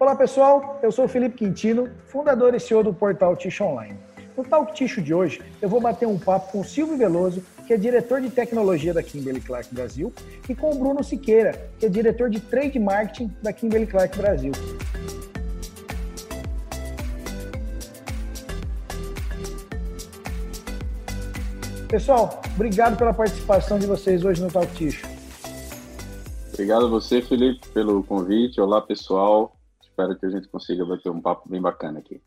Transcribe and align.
Olá 0.00 0.14
pessoal, 0.14 0.78
eu 0.80 0.92
sou 0.92 1.06
o 1.06 1.08
Felipe 1.08 1.38
Quintino, 1.38 1.90
fundador 2.06 2.54
e 2.54 2.60
CEO 2.60 2.84
do 2.84 2.94
portal 2.94 3.34
Ticho 3.34 3.64
Online. 3.64 3.98
No 4.36 4.44
Talk 4.44 4.72
Ticho 4.72 5.02
de 5.02 5.12
hoje, 5.12 5.42
eu 5.60 5.68
vou 5.68 5.80
bater 5.80 6.06
um 6.06 6.16
papo 6.16 6.52
com 6.52 6.60
o 6.60 6.64
Silvio 6.64 6.96
Veloso, 6.96 7.42
que 7.66 7.72
é 7.72 7.76
diretor 7.76 8.20
de 8.20 8.30
tecnologia 8.30 8.94
da 8.94 9.02
Kimberly 9.02 9.40
Clark 9.40 9.74
Brasil, 9.74 10.12
e 10.48 10.54
com 10.54 10.70
o 10.70 10.78
Bruno 10.78 11.02
Siqueira, 11.02 11.68
que 11.80 11.86
é 11.86 11.88
diretor 11.88 12.30
de 12.30 12.38
trade 12.38 12.78
marketing 12.78 13.34
da 13.42 13.52
Kimberly 13.52 13.88
Clark 13.88 14.16
Brasil. 14.16 14.52
Pessoal, 21.88 22.40
obrigado 22.54 22.96
pela 22.96 23.12
participação 23.12 23.80
de 23.80 23.86
vocês 23.88 24.24
hoje 24.24 24.40
no 24.40 24.48
Talk 24.48 24.72
Ticho. 24.76 25.04
Obrigado 26.52 26.86
a 26.86 26.88
você, 26.88 27.20
Felipe, 27.20 27.66
pelo 27.70 28.04
convite. 28.04 28.60
Olá, 28.60 28.80
pessoal. 28.80 29.57
Espero 29.98 30.16
que 30.16 30.26
a 30.26 30.30
gente 30.30 30.46
consiga 30.46 30.86
bater 30.86 31.10
um 31.10 31.20
papo 31.20 31.48
bem 31.48 31.60
bacana 31.60 31.98
aqui. 31.98 32.22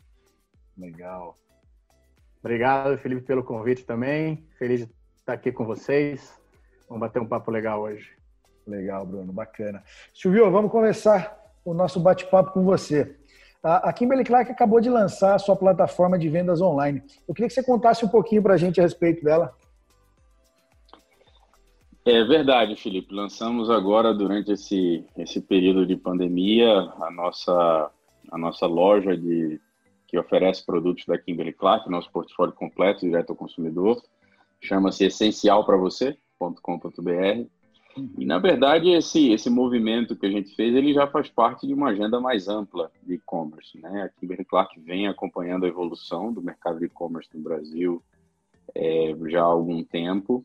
Legal. 0.78 1.38
Obrigado, 2.42 2.98
Felipe, 2.98 3.22
pelo 3.22 3.46
convite 3.46 3.86
também. 3.86 4.46
Feliz 4.60 4.86
de 4.86 4.94
estar 5.16 5.32
aqui 5.32 5.54
com 5.54 5.64
vocês. 5.64 6.38
Vamos 6.90 7.00
bater 7.00 7.22
um 7.22 7.26
papo 7.26 7.50
legal 7.50 7.80
hoje. 7.80 8.10
Legal, 8.68 9.06
Bruno, 9.06 9.32
bacana. 9.32 9.82
Silvio, 10.14 10.52
vamos 10.52 10.70
começar 10.70 11.40
o 11.64 11.74
nosso 11.74 11.98
bate-papo 11.98 12.52
com 12.52 12.62
você. 12.66 13.16
A 13.64 13.94
Kimberly 13.94 14.26
Clark 14.26 14.52
acabou 14.52 14.82
de 14.82 14.90
lançar 14.90 15.36
a 15.36 15.40
sua 15.40 15.56
plataforma 15.56 16.20
de 16.20 16.28
vendas 16.28 16.60
online. 16.60 17.02
Eu 17.26 17.34
queria 17.34 17.48
que 17.48 17.54
você 17.54 17.64
contasse 17.64 18.04
um 18.04 18.10
pouquinho 18.10 18.44
para 18.44 18.56
a 18.56 18.58
gente 18.58 18.82
a 18.82 18.84
respeito 18.84 19.24
dela. 19.24 19.56
É 22.04 22.24
verdade, 22.24 22.76
Felipe. 22.76 23.14
Lançamos 23.14 23.70
agora, 23.70 24.14
durante 24.14 24.52
esse, 24.52 25.06
esse 25.16 25.40
período 25.40 25.86
de 25.86 25.96
pandemia, 25.96 26.92
a 27.00 27.12
nossa, 27.12 27.92
a 28.32 28.38
nossa 28.38 28.66
loja 28.66 29.16
de, 29.16 29.62
que 30.08 30.18
oferece 30.18 30.66
produtos 30.66 31.06
da 31.06 31.18
Kimberly 31.18 31.54
Clark, 31.54 31.88
nosso 31.90 32.12
portfólio 32.12 32.56
completo, 32.56 33.02
direto 33.02 33.30
ao 33.30 33.36
consumidor. 33.36 34.02
Chama-se 34.60 35.06
essencialpravocê.com.br. 35.06 37.46
E, 38.18 38.26
na 38.26 38.40
verdade, 38.40 38.90
esse, 38.90 39.32
esse 39.32 39.50
movimento 39.50 40.16
que 40.16 40.26
a 40.26 40.32
gente 40.32 40.56
fez, 40.56 40.74
ele 40.74 40.94
já 40.94 41.06
faz 41.06 41.30
parte 41.30 41.68
de 41.68 41.74
uma 41.74 41.90
agenda 41.90 42.20
mais 42.20 42.48
ampla 42.48 42.92
de 43.04 43.16
e-commerce. 43.16 43.80
Né? 43.80 44.04
A 44.04 44.10
Kimberly 44.10 44.46
Clark 44.46 44.80
vem 44.80 45.08
acompanhando 45.08 45.66
a 45.66 45.70
evolução 45.70 46.34
do 46.34 46.42
mercado 46.42 46.80
de 46.80 46.86
e-commerce 46.86 47.30
no 47.34 47.44
Brasil 47.44 48.02
é, 48.74 49.14
já 49.28 49.42
há 49.42 49.46
algum 49.46 49.84
tempo 49.84 50.44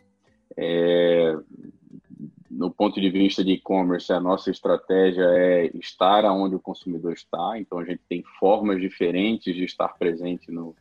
é, 0.57 1.37
no 2.51 2.71
ponto 2.71 3.01
de 3.01 3.11
vista 3.11 3.45
de 3.45 3.53
e-commerce, 3.53 4.13
a 4.13 4.21
nossa 4.21 4.51
estratégia 4.51 5.25
é 5.25 5.71
estar 5.77 6.25
onde 6.25 6.55
o 6.55 6.61
consumidor 6.61 7.13
está, 7.13 7.59
então 7.59 7.79
a 7.79 7.85
gente 7.85 8.01
tem 8.09 8.23
formas 8.39 8.81
diferentes 8.81 9.55
de 9.55 9.65
estar 9.65 9.89
presente 9.89 10.51
no, 10.51 10.75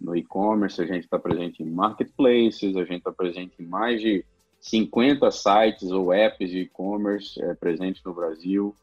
no 0.00 0.16
e-commerce, 0.16 0.82
a 0.82 0.86
gente 0.86 1.04
está 1.04 1.18
presente 1.18 1.62
em 1.62 1.70
marketplaces, 1.70 2.76
a 2.76 2.84
gente 2.84 2.98
está 2.98 3.12
presente 3.12 3.54
em 3.60 3.66
mais 3.66 4.00
de 4.00 4.24
50 4.60 5.30
sites 5.30 5.90
ou 5.90 6.12
apps 6.12 6.50
de 6.50 6.60
e-commerce 6.60 7.40
é, 7.42 7.54
presentes 7.54 8.02
no 8.02 8.14
Brasil. 8.14 8.74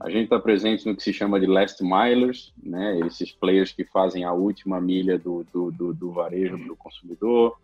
A 0.00 0.10
gente 0.10 0.24
está 0.24 0.38
presente 0.40 0.84
no 0.84 0.96
que 0.96 1.02
se 1.02 1.12
chama 1.12 1.38
de 1.38 1.46
last 1.46 1.82
milers, 1.82 2.52
né? 2.60 2.98
esses 3.06 3.30
players 3.30 3.70
que 3.70 3.84
fazem 3.84 4.24
a 4.24 4.32
última 4.32 4.80
milha 4.80 5.16
do, 5.18 5.46
do, 5.52 5.70
do, 5.70 5.94
do 5.94 6.10
varejo 6.10 6.58
para 6.58 6.72
o 6.72 6.76
consumidor. 6.76 7.56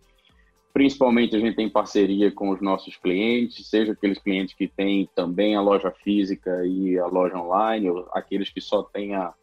Principalmente 0.73 1.37
a 1.37 1.39
gente 1.39 1.55
tem 1.55 1.69
parceria 1.69 2.33
com 2.33 2.49
os 2.49 2.61
nossos 2.61 2.97
clientes, 2.97 3.69
seja 3.69 3.93
aqueles 3.93 4.19
clientes 4.19 4.55
que 4.55 4.67
têm 4.67 5.09
também 5.15 5.55
a 5.55 5.61
loja 5.61 5.91
física 5.91 6.65
e 6.65 6.99
a 6.99 7.07
loja 7.07 7.37
online, 7.37 7.91
ou 7.91 8.09
aqueles 8.13 8.49
que 8.49 8.61
só 8.61 8.83
têm 8.83 9.15
a, 9.15 9.35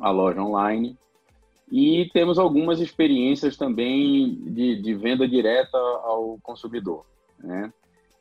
a 0.00 0.10
loja 0.10 0.42
online. 0.42 0.96
E 1.70 2.10
temos 2.12 2.38
algumas 2.38 2.80
experiências 2.80 3.56
também 3.56 4.34
de, 4.34 4.80
de 4.80 4.94
venda 4.94 5.28
direta 5.28 5.78
ao 5.78 6.38
consumidor. 6.42 7.04
Né? 7.38 7.72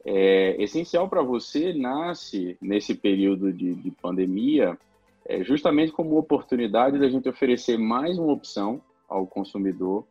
É, 0.04 0.62
essencial 0.62 1.10
para 1.10 1.24
você 1.24 1.74
nasce 1.74 2.56
nesse 2.62 2.94
período 2.94 3.52
de, 3.52 3.74
de 3.74 3.92
pandemia 3.92 4.78
é, 5.26 5.44
justamente 5.44 5.92
como 5.92 6.18
oportunidade 6.18 7.00
da 7.00 7.10
gente 7.10 7.28
oferecer 7.28 7.78
mais 7.78 8.20
uma 8.20 8.32
opção 8.32 8.80
ao 9.10 9.26
consumidor 9.26 10.06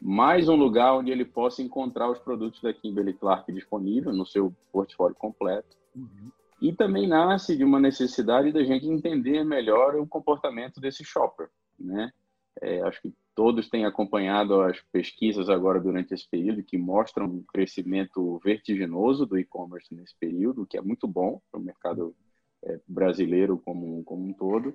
mais 0.00 0.48
um 0.48 0.56
lugar 0.56 0.94
onde 0.94 1.10
ele 1.10 1.24
possa 1.24 1.62
encontrar 1.62 2.10
os 2.10 2.18
produtos 2.18 2.62
da 2.62 2.72
Kimberly 2.72 3.12
Clark 3.12 3.52
disponível 3.52 4.12
no 4.12 4.24
seu 4.24 4.54
portfólio 4.72 5.14
completo. 5.14 5.76
Uhum. 5.94 6.30
E 6.60 6.72
também 6.72 7.06
nasce 7.06 7.56
de 7.56 7.64
uma 7.64 7.80
necessidade 7.80 8.52
da 8.52 8.62
gente 8.62 8.86
entender 8.86 9.44
melhor 9.44 9.96
o 9.96 10.06
comportamento 10.06 10.80
desse 10.80 11.04
shopper, 11.04 11.48
né? 11.78 12.12
É, 12.60 12.82
acho 12.82 13.00
que 13.00 13.14
todos 13.34 13.68
têm 13.68 13.86
acompanhado 13.86 14.60
as 14.60 14.78
pesquisas 14.92 15.48
agora 15.48 15.80
durante 15.80 16.12
esse 16.12 16.28
período 16.28 16.62
que 16.62 16.76
mostram 16.76 17.26
um 17.26 17.42
crescimento 17.42 18.38
vertiginoso 18.44 19.24
do 19.24 19.38
e-commerce 19.38 19.94
nesse 19.94 20.14
período, 20.18 20.66
que 20.66 20.76
é 20.76 20.82
muito 20.82 21.06
bom 21.08 21.40
para 21.50 21.60
o 21.60 21.62
mercado 21.62 22.14
é, 22.62 22.78
brasileiro 22.86 23.58
como, 23.64 24.02
como 24.04 24.26
um 24.26 24.32
todo. 24.32 24.74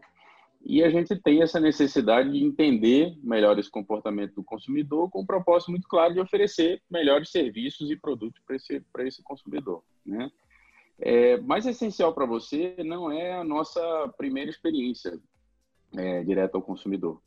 E 0.66 0.84
a 0.84 0.90
gente 0.90 1.16
tem 1.16 1.44
essa 1.44 1.59
necessidade 1.59 2.31
de 2.31 2.44
entender 2.44 3.16
melhor 3.24 3.59
esse 3.59 3.70
comportamento 3.70 4.34
do 4.34 4.44
consumidor 4.44 5.12
com 5.12 5.22
o 5.22 5.26
propósito 5.26 5.70
muito 5.70 5.88
claro 5.88 6.16
de 6.16 6.20
oferecer 6.20 6.81
melhores 6.90 7.30
serviços 7.30 7.92
e 7.92 7.96
produtos 7.96 8.42
para 8.44 8.56
esse, 8.56 8.84
esse 9.02 9.22
consumidor. 9.22 9.84
Né? 10.03 10.31
É, 10.98 11.38
mais 11.42 11.68
essencial 11.68 12.16
para 12.16 12.26
você 12.26 12.76
não 12.84 13.12
é 13.12 13.34
a 13.34 13.44
nossa 13.44 13.80
primeira 14.18 14.50
experiência 14.50 15.20
é, 15.96 16.24
direta 16.24 16.58
ao 16.58 16.64
consumidor. 16.64 17.22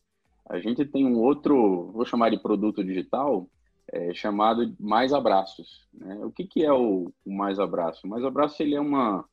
A 0.48 0.58
gente 0.58 0.84
tem 0.84 1.06
um 1.06 1.20
outro, 1.20 1.92
vou 1.92 2.04
chamar 2.04 2.30
de 2.30 2.42
produto 2.42 2.82
digital, 2.82 3.48
é, 3.92 4.12
chamado 4.14 4.74
Mais 4.80 5.12
Abraços. 5.12 5.86
Né? 5.94 6.18
O 6.24 6.32
que, 6.32 6.44
que 6.44 6.64
é 6.64 6.72
o, 6.72 7.12
o 7.24 7.32
Mais 7.32 7.60
Abraço? 7.60 8.04
O 8.04 8.10
Mais 8.10 8.24
Abraço 8.24 8.60
ele 8.60 8.74
é 8.74 8.80
uma, 8.80 9.24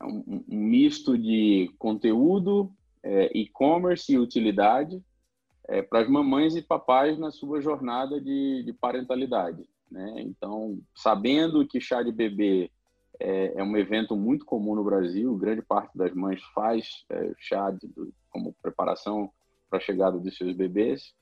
é 0.00 0.06
um, 0.06 0.42
um 0.48 0.56
misto 0.56 1.18
de 1.18 1.70
conteúdo 1.78 2.72
é, 3.06 3.30
e-commerce 3.38 4.12
e 4.12 4.18
utilidade 4.18 5.00
é, 5.68 5.80
para 5.80 6.00
as 6.00 6.08
mamães 6.08 6.56
e 6.56 6.62
papais 6.62 7.18
na 7.18 7.30
sua 7.30 7.60
jornada 7.60 8.20
de, 8.20 8.64
de 8.64 8.72
parentalidade. 8.72 9.64
Né? 9.90 10.14
Então, 10.18 10.80
sabendo 10.94 11.66
que 11.66 11.80
chá 11.80 12.02
de 12.02 12.10
bebê 12.10 12.70
é, 13.20 13.54
é, 13.56 13.62
um 13.62 13.76
evento 13.76 14.16
muito 14.16 14.44
comum 14.44 14.74
no 14.74 14.84
Brasil, 14.84 15.36
grande 15.36 15.62
parte 15.62 15.96
das 15.96 16.12
mães 16.12 16.42
faz 16.54 17.04
é, 17.08 17.32
chá 17.38 17.70
de, 17.70 17.88
como 18.28 18.54
preparação 18.60 19.30
para 19.70 19.78
a 19.78 19.82
chegada 19.82 20.18
dos 20.18 20.36
seus 20.36 20.54
bebês. 20.54 21.14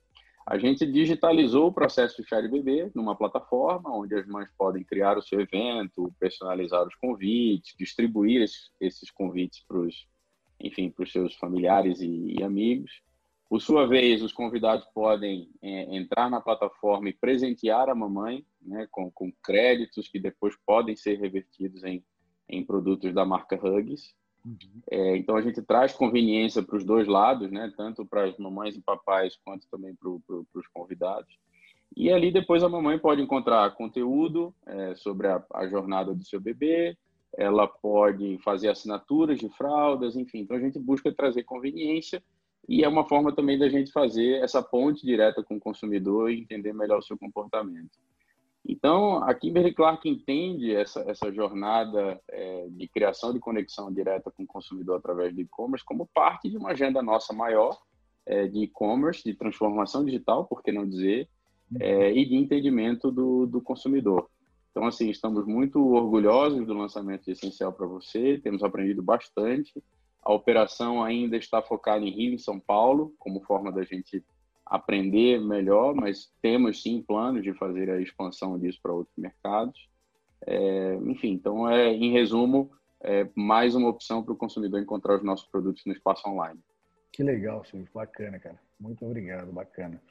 A 0.47 0.59
gente 0.59 0.85
digitalizou 0.85 1.69
o 1.69 1.73
processo 1.73 2.21
de 2.21 2.29
chá 2.29 2.41
de 2.41 2.49
bebê 2.49 2.91
numa 2.95 3.17
plataforma 3.17 3.95
onde 3.97 4.15
as 4.15 4.27
mães 4.27 4.49
podem 4.59 4.85
criar 4.85 5.17
o 5.17 5.23
seu 5.23 5.41
evento, 5.41 6.13
personalizar 6.19 6.87
os 6.87 6.95
convites, 6.97 7.75
distribuir 7.79 8.43
esses, 8.43 8.71
esses 8.81 9.11
convites 9.11 9.65
para 9.67 9.79
os 9.79 10.07
enfim, 10.61 10.91
para 10.91 11.05
os 11.05 11.13
seus 11.13 11.35
familiares 11.35 12.01
e, 12.01 12.37
e, 12.39 12.43
amigos. 12.43 13.03
Por 13.49 13.61
sua 13.61 13.87
vez, 13.87 14.23
os 14.23 14.33
convidados 14.33 14.87
podem 14.95 15.49
é, 15.63 15.97
entrar 15.97 16.31
na 16.31 16.41
plataforma 16.41 17.09
e 17.09 17.13
presentear 17.13 17.89
a 17.89 17.95
mamãe 17.95 18.45
né, 18.61 18.89
com, 18.91 19.11
com 19.11 19.33
créditos 19.43 20.09
que 20.09 20.19
depois 20.19 20.55
podem 20.67 20.97
ser 20.97 21.21
revertidos 21.21 21.85
em, 21.85 22.03
em 22.49 22.65
produtos 22.65 23.13
da 23.13 23.25
marca 23.25 23.57
Hugs. 23.57 24.15
Uhum. 24.45 24.83
É, 24.91 25.17
então 25.17 25.37
a 25.37 25.43
gente 25.43 25.63
traz 25.63 25.93
conveniência 25.93 26.63
para 26.63 26.77
os 26.77 26.85
dois 26.85 27.07
lados, 27.07 27.51
né, 27.51 27.73
tanto 27.77 28.05
para 28.05 28.25
as 28.25 28.37
mamães 28.39 28.77
e 28.77 28.83
papais 28.83 29.39
quanto 29.45 29.67
também 29.71 29.95
para 29.95 30.11
pro, 30.27 30.47
os 30.55 30.67
convidados. 30.69 31.35
E 31.97 32.11
ali 32.11 32.33
depois 32.33 32.63
a 32.63 32.69
mamãe 32.69 32.99
pode 32.99 33.23
encontrar 33.23 33.75
conteúdo 33.75 34.55
é, 34.67 34.95
sobre 34.97 35.29
a, 35.29 35.43
a, 35.53 35.67
jornada 35.69 36.15
do 36.15 36.25
seu 36.25 36.41
bebê, 36.41 36.97
ela 37.37 37.67
pode 37.67 38.39
fazer 38.39 38.69
assinaturas 38.69 39.39
de 39.39 39.49
fraldas, 39.49 40.17
enfim. 40.17 40.41
Então 40.41 40.57
a 40.57 40.61
gente 40.61 40.79
busca 40.79 41.13
trazer 41.13 41.43
conveniência 41.45 42.23
e 42.69 42.83
é 42.83 42.89
uma 42.89 43.07
forma 43.07 43.35
também 43.35 43.59
da 43.59 43.69
gente 43.69 43.93
fazer 43.93 44.43
essa 44.43 44.63
ponte 44.63 45.05
direta 45.05 45.43
com 45.43 45.57
o 45.57 45.61
consumidor 45.61 46.31
e 46.31 46.41
entender 46.41 46.73
melhor 46.73 46.99
o 46.99 47.03
seu 47.03 47.19
comportamento. 47.19 47.99
Então, 48.67 49.23
a 49.23 49.35
Kimberly 49.35 49.75
Clark 49.75 50.09
entende 50.09 50.75
essa, 50.75 51.01
essa 51.01 51.31
jornada 51.31 52.19
é, 52.31 52.67
de 52.71 52.89
criação 52.89 53.31
de 53.33 53.39
conexão 53.39 53.93
direta 53.93 54.31
com 54.31 54.45
o 54.45 54.47
consumidor 54.47 54.97
através 54.97 55.35
do 55.35 55.43
e-commerce 55.43 55.85
como 55.85 56.09
parte 56.15 56.49
de 56.49 56.57
uma 56.57 56.71
agenda 56.71 57.03
nossa 57.03 57.35
maior 57.35 57.79
é, 58.25 58.47
de 58.47 58.61
e-commerce, 58.61 59.23
de 59.23 59.35
transformação 59.35 60.03
digital, 60.03 60.47
por 60.47 60.63
que 60.63 60.73
não 60.73 60.89
dizer, 60.89 61.29
é, 61.79 62.11
e 62.11 62.25
de 62.25 62.37
entendimento 62.37 63.11
do, 63.11 63.45
do 63.47 63.61
consumidor. 63.61 64.31
Então, 64.75 64.89
assim, 64.89 65.09
estamos 65.09 65.47
muito 65.47 65.79
orgulhosos 65.95 66.67
do 66.67 66.75
lançamento 66.75 67.27
de 67.27 67.31
Essencial 67.31 67.73
para 67.73 67.87
você, 67.87 68.41
temos 68.43 68.61
aprendido 68.65 69.05
bastante. 69.05 69.73
A 70.21 70.33
operação 70.33 71.01
ainda 71.01 71.37
está 71.37 71.63
focada 71.63 72.05
em 72.05 72.11
Rio 72.11 72.35
e 72.35 72.41
São 72.41 72.59
Paulo, 72.59 73.15
como 73.21 73.41
forma 73.45 73.71
da 73.71 73.85
gente 73.85 74.21
aprender 74.67 75.41
melhor, 75.41 75.95
mas 75.95 76.29
temos 76.43 76.83
sim 76.83 77.01
planos 77.01 77.45
de 77.45 77.55
fazer 77.55 77.89
a 77.89 78.01
expansão 78.01 78.59
disso 78.59 78.81
para 78.83 78.93
outros 78.93 79.17
mercados. 79.17 79.89
É, 80.45 80.99
enfim, 81.05 81.31
então, 81.31 81.71
é, 81.71 81.93
em 81.93 82.11
resumo, 82.11 82.73
é, 83.01 83.29
mais 83.33 83.77
uma 83.77 83.89
opção 83.89 84.25
para 84.25 84.33
o 84.33 84.37
consumidor 84.37 84.81
encontrar 84.81 85.15
os 85.15 85.23
nossos 85.23 85.47
produtos 85.47 85.85
no 85.87 85.93
espaço 85.93 86.29
online. 86.29 86.59
Que 87.13 87.23
legal, 87.23 87.65
Silvio. 87.65 87.89
Bacana, 87.95 88.41
cara. 88.41 88.59
Muito 88.81 89.07
obrigado, 89.07 89.53
bacana. 89.53 90.03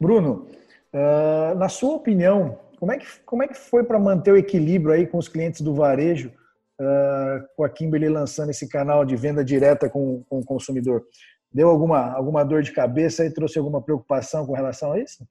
Bruno, 0.00 0.48
uh, 0.92 1.56
na 1.56 1.68
sua 1.68 1.94
opinião, 1.94 2.58
como 2.80 2.92
é 2.92 2.98
que, 2.98 3.06
como 3.26 3.42
é 3.42 3.46
que 3.46 3.58
foi 3.58 3.84
para 3.84 4.00
manter 4.00 4.32
o 4.32 4.38
equilíbrio 4.38 4.94
aí 4.94 5.06
com 5.06 5.18
os 5.18 5.28
clientes 5.28 5.60
do 5.60 5.74
varejo, 5.74 6.32
uh, 6.80 7.46
com 7.54 7.62
a 7.62 7.68
Kimberly 7.68 8.08
lançando 8.08 8.48
esse 8.48 8.66
canal 8.66 9.04
de 9.04 9.14
venda 9.16 9.44
direta 9.44 9.90
com, 9.90 10.24
com 10.24 10.38
o 10.38 10.44
consumidor? 10.44 11.04
Deu 11.52 11.68
alguma, 11.68 12.10
alguma 12.12 12.42
dor 12.42 12.62
de 12.62 12.72
cabeça 12.72 13.22
e 13.24 13.30
trouxe 13.30 13.58
alguma 13.58 13.82
preocupação 13.82 14.46
com 14.46 14.54
relação 14.54 14.92
a 14.92 14.98
isso? 14.98 15.28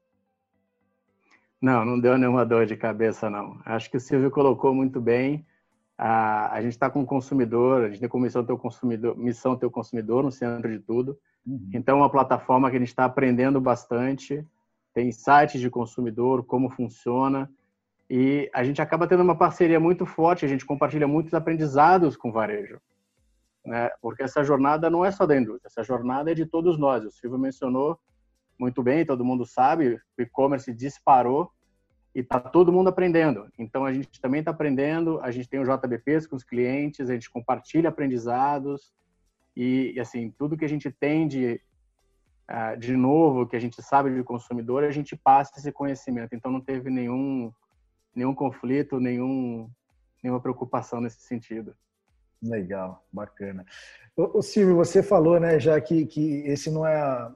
Não, 1.60 1.84
não 1.84 2.00
deu 2.00 2.20
nenhuma 2.20 2.46
dor 2.46 2.68
de 2.68 2.78
cabeça, 2.78 3.32
não. 3.32 3.60
Acho 3.66 3.90
que 3.90 3.98
o 3.98 4.00
Silvio 4.00 4.30
colocou 4.30 4.74
muito 4.74 5.02
bem. 5.02 5.44
A, 5.98 6.54
a 6.54 6.62
gente 6.62 6.74
está 6.74 6.88
com 6.88 7.02
o 7.02 7.06
consumidor, 7.06 7.86
a 7.86 7.90
gente 7.90 8.00
tem 8.00 8.08
como 8.08 8.26
missão 8.26 8.46
ter 8.46 8.54
o 8.54 8.58
consumidor, 8.58 9.18
missão 9.18 9.58
ter 9.58 9.66
o 9.66 9.72
consumidor 9.72 10.24
no 10.24 10.32
centro 10.32 10.70
de 10.72 10.80
tudo. 10.80 11.18
Uhum. 11.48 11.70
Então, 11.74 11.98
é 11.98 12.02
uma 12.02 12.12
plataforma 12.12 12.70
que 12.70 12.76
a 12.78 12.80
gente 12.80 12.90
está 12.90 13.06
aprendendo 13.06 13.60
bastante. 13.60 14.46
Tem 15.00 15.14
sites 15.14 15.62
de 15.62 15.70
consumidor, 15.70 16.44
como 16.44 16.70
funciona. 16.70 17.50
E 18.10 18.52
a 18.54 18.66
gente 18.66 18.82
acaba 18.82 19.08
tendo 19.08 19.24
uma 19.24 19.38
parceria 19.38 19.80
muito 19.80 20.06
forte, 20.06 20.44
a 20.44 20.48
gente 20.50 20.66
compartilha 20.66 21.08
muitos 21.08 21.34
aprendizados 21.34 22.18
com 22.18 22.28
o 22.28 22.34
varejo. 22.34 22.82
Né? 23.66 23.90
Porque 24.02 24.24
essa 24.24 24.44
jornada 24.44 24.90
não 24.90 25.06
é 25.06 25.10
só 25.10 25.26
da 25.26 25.38
indústria, 25.38 25.68
essa 25.68 25.84
jornada 25.84 26.32
é 26.32 26.36
de 26.36 26.46
todos 26.46 26.78
nós. 26.78 27.06
O 27.06 27.12
Silvio 27.12 27.40
mencionou 27.40 27.98
muito 28.60 28.84
bem, 28.84 29.06
todo 29.06 29.24
mundo 29.24 29.46
sabe, 29.46 30.02
o 30.18 30.22
e-commerce 30.22 30.74
disparou 30.74 31.50
e 32.14 32.20
está 32.20 32.38
todo 32.42 32.74
mundo 32.74 32.90
aprendendo. 32.90 33.48
Então 33.58 33.86
a 33.86 33.94
gente 33.94 34.20
também 34.20 34.42
está 34.42 34.52
aprendendo, 34.52 35.22
a 35.22 35.32
gente 35.32 35.48
tem 35.48 35.62
o 35.62 35.64
JBPs 35.64 36.28
com 36.28 36.36
os 36.36 36.44
clientes, 36.44 37.10
a 37.10 37.14
gente 37.14 37.32
compartilha 37.32 37.88
aprendizados 37.88 38.94
e, 39.56 39.98
assim 39.98 40.30
tudo 40.38 40.58
que 40.58 40.66
a 40.66 40.70
gente 40.70 40.92
tem 40.92 41.26
de 41.26 41.62
de 42.80 42.96
novo, 42.96 43.48
que 43.48 43.56
a 43.56 43.60
gente 43.60 43.82
sabe 43.82 44.14
de 44.14 44.24
consumidor, 44.24 44.84
a 44.84 44.92
gente 44.92 45.16
passa 45.16 45.60
esse 45.60 45.72
conhecimento. 45.72 46.34
Então 46.34 46.52
não 46.52 46.62
teve 46.62 46.90
nenhum 46.90 47.52
nenhum 48.16 48.34
conflito, 48.34 49.00
nenhum 49.00 49.70
nenhuma 50.24 50.42
preocupação 50.42 51.00
nesse 51.00 51.22
sentido. 51.22 51.76
Legal, 52.42 53.06
bacana. 53.12 53.66
O, 54.16 54.42
Silvio, 54.42 54.76
você 54.76 55.04
falou, 55.04 55.40
né, 55.40 55.60
já 55.60 55.80
que, 55.80 56.06
que 56.06 56.42
esse 56.46 56.72
não 56.72 56.86
é 56.86 56.96
a, 56.96 57.36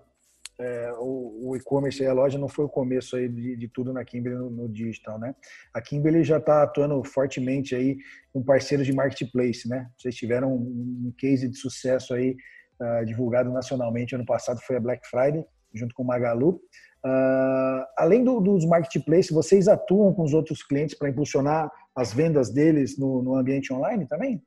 é, 0.60 0.94
o, 0.98 1.50
o 1.50 1.56
e-commerce 1.56 2.02
e 2.02 2.06
a 2.06 2.14
loja 2.14 2.38
não 2.38 2.48
foi 2.48 2.66
o 2.66 2.70
começo 2.70 3.16
aí 3.16 3.28
de, 3.28 3.56
de 3.56 3.68
tudo 3.68 3.92
na 3.92 4.04
Kimberly 4.04 4.38
no, 4.38 4.50
no, 4.50 4.70
digital, 4.70 5.20
né? 5.20 5.36
A 5.74 5.82
Kimberly 5.82 6.24
já 6.24 6.38
está 6.38 6.64
atuando 6.64 7.04
fortemente 7.04 7.76
aí 7.76 7.98
com 8.32 8.44
parceiros 8.44 8.86
de 8.86 8.94
marketplace, 8.94 9.68
né? 9.68 9.90
Vocês 9.98 10.16
tiveram 10.16 10.54
um, 10.54 11.08
um 11.08 11.14
case 11.18 11.50
de 11.50 11.58
sucesso 11.58 12.14
aí 12.14 12.36
uh, 12.84 13.06
divulgado 13.06 13.52
nacionalmente 13.52 14.16
ano 14.16 14.26
passado 14.26 14.60
foi 14.62 14.76
a 14.76 14.80
Black 14.80 15.08
Friday 15.08 15.46
junto 15.74 15.96
com 15.96 16.04
o 16.04 16.06
Magalu. 16.06 16.62
Uh, 17.06 17.84
além 17.98 18.24
do, 18.24 18.40
dos 18.40 18.66
marketplaces, 18.66 19.32
vocês 19.32 19.68
atuam 19.68 20.14
com 20.14 20.24
os 20.24 20.34
outros 20.34 20.64
clientes 20.64 20.98
para 20.98 21.10
impulsionar 21.10 21.72
as 21.96 22.14
vendas 22.14 22.50
deles 22.50 22.98
no, 22.98 23.22
no 23.22 23.36
ambiente 23.36 23.74
online 23.74 24.08
também? 24.08 24.42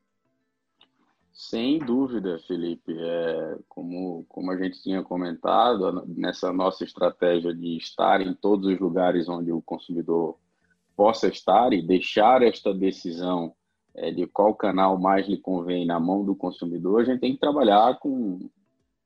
Sem 1.32 1.78
dúvida, 1.78 2.38
Felipe. 2.46 2.96
É, 2.98 3.58
como, 3.68 4.24
como 4.26 4.50
a 4.50 4.56
gente 4.56 4.82
tinha 4.82 5.02
comentado, 5.02 6.06
nessa 6.08 6.50
nossa 6.50 6.82
estratégia 6.82 7.54
de 7.54 7.76
estar 7.76 8.22
em 8.22 8.32
todos 8.32 8.66
os 8.66 8.80
lugares 8.80 9.28
onde 9.28 9.52
o 9.52 9.60
consumidor 9.60 10.38
possa 10.96 11.28
estar 11.28 11.74
e 11.74 11.86
deixar 11.86 12.42
esta 12.42 12.72
decisão 12.72 13.54
é, 13.96 14.10
de 14.10 14.26
qual 14.26 14.54
canal 14.54 14.98
mais 14.98 15.26
lhe 15.26 15.38
convém 15.38 15.86
na 15.86 15.98
mão 15.98 16.24
do 16.24 16.34
consumidor, 16.34 17.00
a 17.00 17.04
gente 17.04 17.20
tem 17.20 17.32
que 17.32 17.40
trabalhar 17.40 17.98
com, 17.98 18.48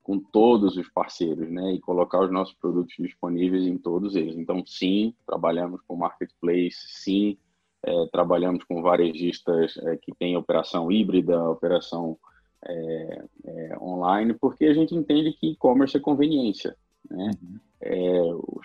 com 0.03 0.19
todos 0.19 0.77
os 0.77 0.89
parceiros 0.89 1.49
né, 1.49 1.73
e 1.75 1.81
colocar 1.81 2.21
os 2.21 2.31
nossos 2.31 2.55
produtos 2.55 2.95
disponíveis 2.99 3.67
em 3.67 3.79
todos 3.79 4.17
eles. 4.17 4.37
Então, 4.37 4.65
sim, 4.67 5.15
trabalhamos 5.27 5.81
com 5.87 5.97
marketplace, 5.97 6.87
sim, 6.89 7.39
é, 7.83 8.07
trabalhamos 8.13 8.65
com 8.65 8.83
varejistas 8.83 9.77
é, 9.79 9.97
que 9.97 10.13
têm 10.15 10.37
operação 10.37 10.91
híbrida, 10.91 11.49
operação 11.49 12.19
é, 12.67 13.25
é 13.45 13.79
online, 13.81 14.35
porque 14.35 14.67
a 14.67 14.75
gente 14.75 14.95
entende 14.95 15.33
que 15.33 15.53
e-commerce 15.53 15.97
é 15.97 16.01
conveniência. 16.01 16.77
Né? 17.09 17.31
Uhum. 17.43 17.59
É, 17.82 18.21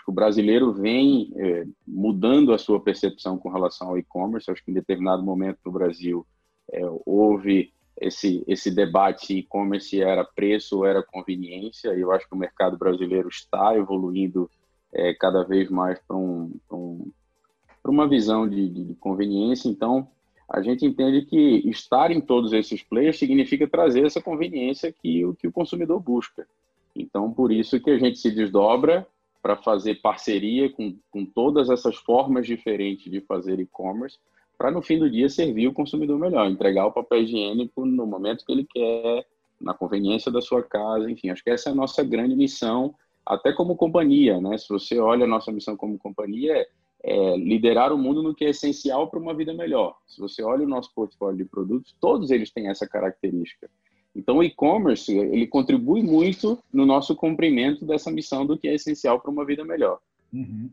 o 0.08 0.12
brasileiro 0.12 0.74
vem 0.74 1.32
é, 1.36 1.66
mudando 1.88 2.54
a 2.54 2.58
sua 2.58 2.80
percepção 2.80 3.38
com 3.38 3.50
relação 3.50 3.90
ao 3.90 3.98
e-commerce. 3.98 4.52
Acho 4.52 4.64
que 4.64 4.72
em 4.72 4.76
determinado 4.76 5.24
momento 5.24 5.60
no 5.66 5.72
Brasil 5.72 6.26
houve 7.06 7.72
esse, 8.02 8.44
esse 8.48 8.72
debate 8.72 9.28
se 9.28 9.38
e-commerce 9.38 10.02
era 10.02 10.26
preço 10.26 10.78
ou 10.78 10.86
era 10.86 11.04
conveniência. 11.04 11.94
E 11.94 12.02
eu 12.02 12.12
acho 12.12 12.28
que 12.28 12.34
o 12.34 12.38
mercado 12.38 12.78
brasileiro 12.78 13.30
está 13.30 13.78
evoluindo 13.78 14.50
cada 15.20 15.44
vez 15.44 15.70
mais 15.70 16.00
para 16.00 16.18
um, 16.18 16.52
um 16.72 17.12
uma 17.90 18.08
visão 18.08 18.48
de, 18.48 18.70
de, 18.70 18.96
conveniência. 18.96 19.70
Então, 19.70 20.08
a 20.50 20.62
gente 20.62 20.86
entende 20.86 21.24
que 21.24 21.68
estar 21.70 22.12
em 22.12 22.22
todos 22.22 22.54
esses 22.54 22.84
players 22.84 23.18
significa 23.18 23.68
trazer 23.68 24.06
essa 24.06 24.22
conveniência 24.22 24.92
que 24.92 25.26
o, 25.26 25.34
que 25.34 25.48
o 25.48 25.52
consumidor 25.52 26.00
busca. 26.00 26.48
Então, 26.96 27.32
por 27.32 27.52
isso 27.52 27.80
que 27.80 27.90
a 27.90 27.98
gente 27.98 28.18
se 28.18 28.32
desdobra 28.32 29.08
para 29.42 29.58
fazer 29.58 29.96
parceria 29.96 30.72
com, 30.72 30.98
com 31.12 31.26
todas 31.26 31.70
essas 31.70 31.96
formas 31.98 32.48
diferentes 32.48 33.12
de 33.12 33.22
fazer 33.22 33.60
e-commerce, 33.60 34.18
para 34.58 34.72
no 34.72 34.82
fim 34.82 34.98
do 34.98 35.10
dia 35.10 35.30
servir 35.30 35.68
o 35.68 35.74
consumidor 35.74 36.18
melhor, 36.18 36.50
entregar 36.50 36.86
o 36.86 36.92
papel 36.92 37.24
higiênico 37.24 37.86
no 37.86 38.08
momento 38.08 38.46
que 38.46 38.52
ele 38.52 38.66
quer, 38.66 39.26
na 39.60 39.74
conveniência 39.74 40.32
da 40.32 40.42
sua 40.42 40.64
casa, 40.64 41.12
enfim, 41.12 41.30
acho 41.30 41.44
que 41.44 41.50
essa 41.50 41.70
é 41.70 41.72
a 41.72 41.76
nossa 41.76 42.04
grande 42.04 42.36
missão, 42.36 42.96
até 43.26 43.52
como 43.52 43.76
companhia, 43.76 44.40
né? 44.40 44.58
Se 44.58 44.70
você 44.70 45.00
olha 45.00 45.26
a 45.26 45.28
nossa 45.28 45.52
missão 45.52 45.76
como 45.76 45.98
companhia, 45.98 46.58
é 46.58 46.68
é, 47.06 47.38
liderar 47.38 47.94
o 47.94 47.98
mundo 48.00 48.24
no 48.24 48.34
que 48.34 48.44
é 48.44 48.50
essencial 48.50 49.08
para 49.08 49.20
uma 49.20 49.34
vida 49.34 49.54
melhor. 49.54 49.96
Se 50.08 50.20
você 50.20 50.42
olha 50.42 50.66
o 50.66 50.68
nosso 50.68 50.92
portfólio 50.94 51.38
de 51.38 51.46
produtos, 51.46 51.96
todos 52.02 52.32
eles 52.32 52.50
têm 52.50 52.68
essa 52.68 52.88
característica. 52.88 53.70
Então, 54.16 54.38
o 54.38 54.44
e-commerce 54.44 55.16
ele 55.16 55.46
contribui 55.46 56.02
muito 56.02 56.58
no 56.72 56.86
nosso 56.86 57.16
cumprimento 57.16 57.86
dessa 57.86 58.10
missão 58.10 58.46
do 58.46 58.58
que 58.58 58.68
é 58.68 58.76
essencial 58.76 59.20
para 59.20 59.32
uma 59.32 59.46
vida 59.46 59.64
melhor. 59.66 60.00
Uhum. 60.34 60.70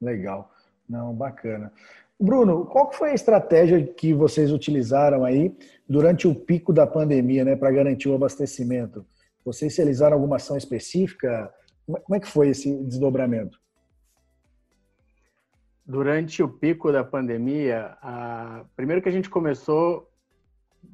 Legal, 0.00 0.52
não 0.88 1.12
bacana. 1.14 1.72
Bruno, 2.18 2.64
qual 2.64 2.92
foi 2.92 3.10
a 3.10 3.14
estratégia 3.14 3.84
que 3.84 4.14
vocês 4.14 4.52
utilizaram 4.52 5.24
aí 5.24 5.54
durante 5.88 6.28
o 6.28 6.34
pico 6.34 6.72
da 6.72 6.86
pandemia, 6.86 7.44
né, 7.44 7.56
para 7.56 7.70
garantir 7.70 8.08
o 8.08 8.14
abastecimento? 8.14 9.04
Vocês 9.44 9.76
realizaram 9.76 10.14
alguma 10.14 10.36
ação 10.36 10.56
específica? 10.56 11.52
Como 11.86 12.16
é 12.16 12.20
que 12.20 12.26
foi 12.26 12.48
esse 12.48 12.74
desdobramento? 12.84 13.58
durante 15.86 16.42
o 16.42 16.48
pico 16.48 16.90
da 16.90 17.04
pandemia, 17.04 17.96
a... 18.02 18.64
primeiro 18.74 19.00
que 19.00 19.08
a 19.08 19.12
gente 19.12 19.30
começou, 19.30 20.10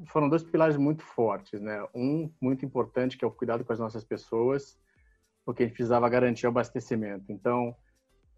foram 0.06 0.28
dois 0.28 0.42
pilares 0.42 0.76
muito 0.76 1.02
fortes, 1.02 1.60
né? 1.60 1.86
Um 1.94 2.30
muito 2.40 2.64
importante 2.64 3.16
que 3.16 3.24
é 3.24 3.28
o 3.28 3.30
cuidado 3.30 3.64
com 3.64 3.72
as 3.72 3.78
nossas 3.78 4.04
pessoas, 4.04 4.78
porque 5.44 5.62
a 5.62 5.66
gente 5.66 5.74
precisava 5.74 6.08
garantir 6.08 6.46
o 6.46 6.50
abastecimento. 6.50 7.30
Então, 7.30 7.74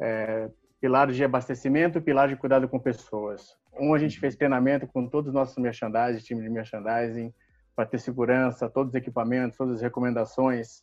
é, 0.00 0.50
pilar 0.80 1.10
de 1.10 1.24
abastecimento, 1.24 2.00
pilar 2.00 2.28
de 2.28 2.36
cuidado 2.36 2.68
com 2.68 2.78
pessoas. 2.78 3.56
Um, 3.78 3.94
a 3.94 3.98
gente 3.98 4.20
fez 4.20 4.36
treinamento 4.36 4.86
com 4.86 5.08
todos 5.08 5.28
os 5.28 5.34
nossos 5.34 5.56
merchandising, 5.56 6.24
time 6.24 6.42
de 6.42 6.50
merchandising, 6.50 7.32
para 7.74 7.86
ter 7.86 7.98
segurança, 7.98 8.68
todos 8.68 8.90
os 8.90 8.94
equipamentos, 8.94 9.56
todas 9.56 9.76
as 9.76 9.82
recomendações 9.82 10.82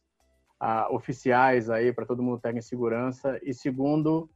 oficiais 0.92 1.70
aí 1.72 1.92
para 1.92 2.06
todo 2.06 2.22
mundo 2.22 2.38
estar 2.38 2.56
em 2.56 2.62
segurança. 2.62 3.40
E 3.42 3.54
segundo, 3.54 4.30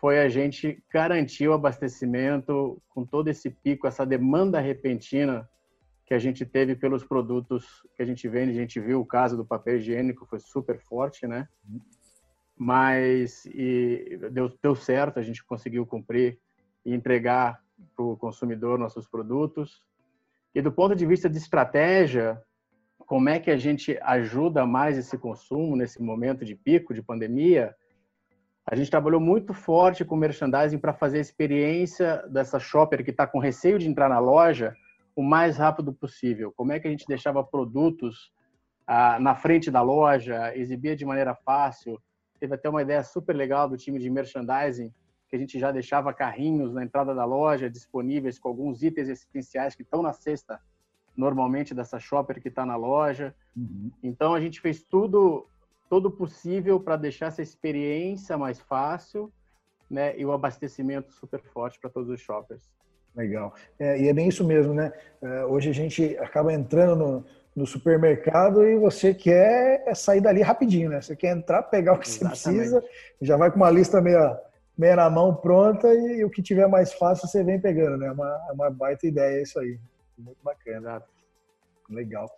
foi 0.00 0.20
a 0.20 0.28
gente 0.28 0.82
garantir 0.92 1.48
o 1.48 1.52
abastecimento 1.52 2.80
com 2.88 3.04
todo 3.04 3.28
esse 3.28 3.50
pico, 3.50 3.86
essa 3.86 4.06
demanda 4.06 4.60
repentina 4.60 5.48
que 6.08 6.14
a 6.14 6.18
gente 6.18 6.46
teve 6.46 6.74
pelos 6.74 7.04
produtos 7.04 7.86
que 7.94 8.02
a 8.02 8.06
gente 8.06 8.26
vende. 8.26 8.52
A 8.52 8.62
gente 8.62 8.80
viu 8.80 8.98
o 8.98 9.04
caso 9.04 9.36
do 9.36 9.44
papel 9.44 9.76
higiênico, 9.76 10.24
foi 10.24 10.40
super 10.40 10.80
forte, 10.80 11.26
né? 11.26 11.46
Mas 12.56 13.44
e 13.44 14.18
deu, 14.32 14.50
deu 14.62 14.74
certo, 14.74 15.18
a 15.18 15.22
gente 15.22 15.44
conseguiu 15.44 15.84
cumprir 15.84 16.38
e 16.82 16.94
entregar 16.94 17.62
para 17.94 18.04
o 18.06 18.16
consumidor 18.16 18.78
nossos 18.78 19.06
produtos. 19.06 19.82
E 20.54 20.62
do 20.62 20.72
ponto 20.72 20.96
de 20.96 21.04
vista 21.04 21.28
de 21.28 21.36
estratégia, 21.36 22.42
como 23.00 23.28
é 23.28 23.38
que 23.38 23.50
a 23.50 23.58
gente 23.58 23.98
ajuda 24.00 24.64
mais 24.64 24.96
esse 24.96 25.18
consumo 25.18 25.76
nesse 25.76 26.02
momento 26.02 26.42
de 26.42 26.54
pico, 26.54 26.94
de 26.94 27.02
pandemia? 27.02 27.76
A 28.64 28.74
gente 28.74 28.90
trabalhou 28.90 29.20
muito 29.20 29.52
forte 29.52 30.06
com 30.06 30.16
merchandising 30.16 30.78
para 30.78 30.94
fazer 30.94 31.18
a 31.18 31.20
experiência 31.20 32.26
dessa 32.28 32.58
shopper 32.58 33.04
que 33.04 33.10
está 33.10 33.26
com 33.26 33.38
receio 33.38 33.78
de 33.78 33.86
entrar 33.86 34.08
na 34.08 34.18
loja 34.18 34.74
o 35.18 35.22
mais 35.22 35.56
rápido 35.56 35.92
possível. 35.92 36.52
Como 36.52 36.70
é 36.70 36.78
que 36.78 36.86
a 36.86 36.90
gente 36.92 37.04
deixava 37.04 37.42
produtos 37.42 38.30
ah, 38.86 39.18
na 39.18 39.34
frente 39.34 39.68
da 39.68 39.82
loja, 39.82 40.56
exibia 40.56 40.94
de 40.94 41.04
maneira 41.04 41.34
fácil. 41.34 42.00
Teve 42.38 42.54
até 42.54 42.68
uma 42.70 42.82
ideia 42.82 43.02
super 43.02 43.34
legal 43.34 43.68
do 43.68 43.76
time 43.76 43.98
de 43.98 44.08
merchandising, 44.08 44.94
que 45.28 45.34
a 45.34 45.38
gente 45.40 45.58
já 45.58 45.72
deixava 45.72 46.14
carrinhos 46.14 46.72
na 46.72 46.84
entrada 46.84 47.12
da 47.16 47.24
loja 47.24 47.68
disponíveis 47.68 48.38
com 48.38 48.48
alguns 48.48 48.80
itens 48.84 49.08
essenciais 49.08 49.74
que 49.74 49.82
estão 49.82 50.02
na 50.02 50.12
cesta 50.12 50.60
normalmente 51.16 51.74
dessa 51.74 51.98
shopper 51.98 52.40
que 52.40 52.46
está 52.46 52.64
na 52.64 52.76
loja. 52.76 53.34
Uhum. 53.56 53.90
Então 54.00 54.34
a 54.34 54.40
gente 54.40 54.60
fez 54.60 54.84
tudo 54.84 55.48
todo 55.90 56.12
possível 56.12 56.78
para 56.78 56.96
deixar 56.96 57.26
essa 57.26 57.42
experiência 57.42 58.38
mais 58.38 58.60
fácil, 58.60 59.32
né? 59.90 60.16
E 60.16 60.24
o 60.24 60.30
abastecimento 60.30 61.12
super 61.12 61.42
forte 61.42 61.80
para 61.80 61.90
todos 61.90 62.08
os 62.08 62.20
shoppers. 62.20 62.70
Legal. 63.18 63.52
É, 63.80 64.00
e 64.00 64.08
é 64.08 64.12
bem 64.12 64.28
isso 64.28 64.44
mesmo, 64.44 64.72
né? 64.72 64.92
É, 65.20 65.44
hoje 65.44 65.68
a 65.68 65.72
gente 65.72 66.16
acaba 66.18 66.52
entrando 66.52 66.94
no, 66.94 67.24
no, 67.56 67.66
supermercado 67.66 68.64
e 68.64 68.78
você 68.78 69.12
quer 69.12 69.92
sair 69.96 70.20
dali 70.20 70.40
rapidinho, 70.40 70.88
né? 70.88 71.00
Você 71.00 71.16
quer 71.16 71.36
entrar, 71.36 71.64
pegar 71.64 71.94
o 71.94 71.98
que 71.98 72.06
Exatamente. 72.06 72.38
você 72.38 72.50
precisa, 72.52 72.84
já 73.20 73.36
vai 73.36 73.50
com 73.50 73.56
uma 73.56 73.72
lista 73.72 74.00
meia, 74.00 74.38
meia 74.78 74.94
na 74.94 75.10
mão 75.10 75.34
pronta 75.34 75.92
e, 75.92 76.22
o 76.22 76.30
que 76.30 76.40
tiver 76.40 76.68
mais 76.68 76.92
fácil 76.92 77.26
você 77.26 77.42
vem 77.42 77.60
pegando, 77.60 77.96
né? 77.96 78.06
É 78.06 78.12
uma, 78.12 78.46
é 78.50 78.52
uma 78.52 78.70
baita 78.70 79.04
ideia 79.04 79.42
isso 79.42 79.58
aí. 79.58 79.80
Muito 80.16 80.38
bacana. 80.44 81.02
Legal. 81.90 82.30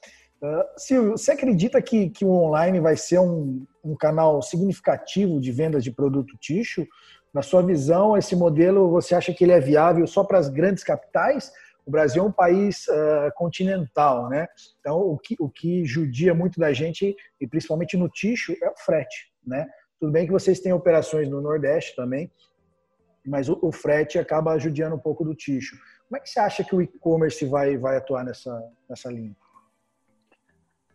Uh, 0.43 0.65
Silvio, 0.79 1.11
você 1.19 1.33
acredita 1.33 1.83
que, 1.83 2.09
que 2.09 2.25
o 2.25 2.31
online 2.31 2.81
vai 2.81 2.97
ser 2.97 3.19
um, 3.19 3.67
um 3.85 3.95
canal 3.95 4.41
significativo 4.41 5.39
de 5.39 5.53
vendas 5.53 5.85
de 5.85 5.91
produto 5.91 6.39
tixo? 6.39 6.87
Na 7.33 7.43
sua 7.43 7.63
visão, 7.63 8.17
esse 8.17 8.35
modelo, 8.35 8.91
você 8.91 9.15
acha 9.15 9.33
que 9.33 9.45
ele 9.45 9.53
é 9.53 9.61
viável 9.61 10.07
só 10.07 10.25
para 10.25 10.39
as 10.39 10.49
grandes 10.49 10.83
capitais? 10.83 11.53
O 11.87 11.91
Brasil 11.91 12.23
é 12.23 12.27
um 12.27 12.33
país 12.33 12.87
uh, 12.89 13.33
continental, 13.35 14.29
né? 14.29 14.49
Então, 14.81 14.99
o 15.01 15.19
que, 15.19 15.37
o 15.39 15.49
que 15.49 15.85
judia 15.85 16.35
muito 16.35 16.59
da 16.59 16.73
gente, 16.73 17.17
e 17.41 17.47
principalmente 17.47 17.97
no 17.97 18.09
tixo, 18.09 18.55
é 18.63 18.69
o 18.69 18.77
frete, 18.77 19.33
né? 19.47 19.69
Tudo 19.99 20.13
bem 20.13 20.27
que 20.27 20.33
vocês 20.33 20.61
têm 20.61 20.73
operações 20.73 21.29
no 21.29 21.41
Nordeste 21.41 21.95
também, 21.95 22.31
mas 23.25 23.49
o, 23.49 23.59
o 23.63 23.71
frete 23.71 24.19
acaba 24.19 24.59
judiando 24.59 24.97
um 24.97 25.01
pouco 25.01 25.25
do 25.25 25.35
tixo. 25.35 25.77
Como 26.09 26.17
é 26.17 26.21
que 26.21 26.29
você 26.29 26.41
acha 26.41 26.65
que 26.65 26.75
o 26.75 26.83
e-commerce 26.83 27.45
vai, 27.47 27.77
vai 27.77 27.97
atuar 27.97 28.25
nessa, 28.25 28.61
nessa 28.89 29.11
linha? 29.11 29.37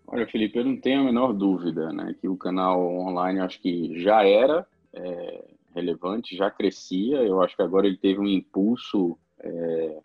Olha, 0.07 0.27
Felipe, 0.27 0.59
eu 0.59 0.65
não 0.65 0.79
tenho 0.79 1.01
a 1.01 1.03
menor 1.05 1.33
dúvida 1.33 1.91
né, 1.91 2.15
que 2.19 2.27
o 2.27 2.37
canal 2.37 2.79
online 2.79 3.39
acho 3.39 3.61
que 3.61 3.99
já 4.01 4.23
era 4.25 4.67
é, 4.93 5.45
relevante, 5.75 6.35
já 6.35 6.49
crescia. 6.49 7.17
Eu 7.17 7.41
acho 7.41 7.55
que 7.55 7.61
agora 7.61 7.85
ele 7.85 7.97
teve 7.97 8.19
um 8.19 8.27
impulso. 8.27 9.17
É, 9.39 9.99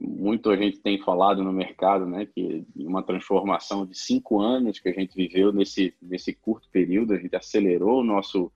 muito 0.00 0.50
a 0.50 0.56
gente 0.56 0.80
tem 0.80 0.98
falado 0.98 1.44
no 1.44 1.52
mercado, 1.52 2.04
né, 2.06 2.26
que 2.26 2.64
uma 2.76 3.02
transformação 3.02 3.86
de 3.86 3.96
cinco 3.96 4.40
anos 4.40 4.80
que 4.80 4.88
a 4.88 4.92
gente 4.92 5.14
viveu 5.14 5.52
nesse, 5.52 5.94
nesse 6.02 6.34
curto 6.34 6.68
período, 6.70 7.14
a 7.14 7.18
gente 7.18 7.36
acelerou 7.36 8.00
o 8.00 8.04
nosso 8.04 8.50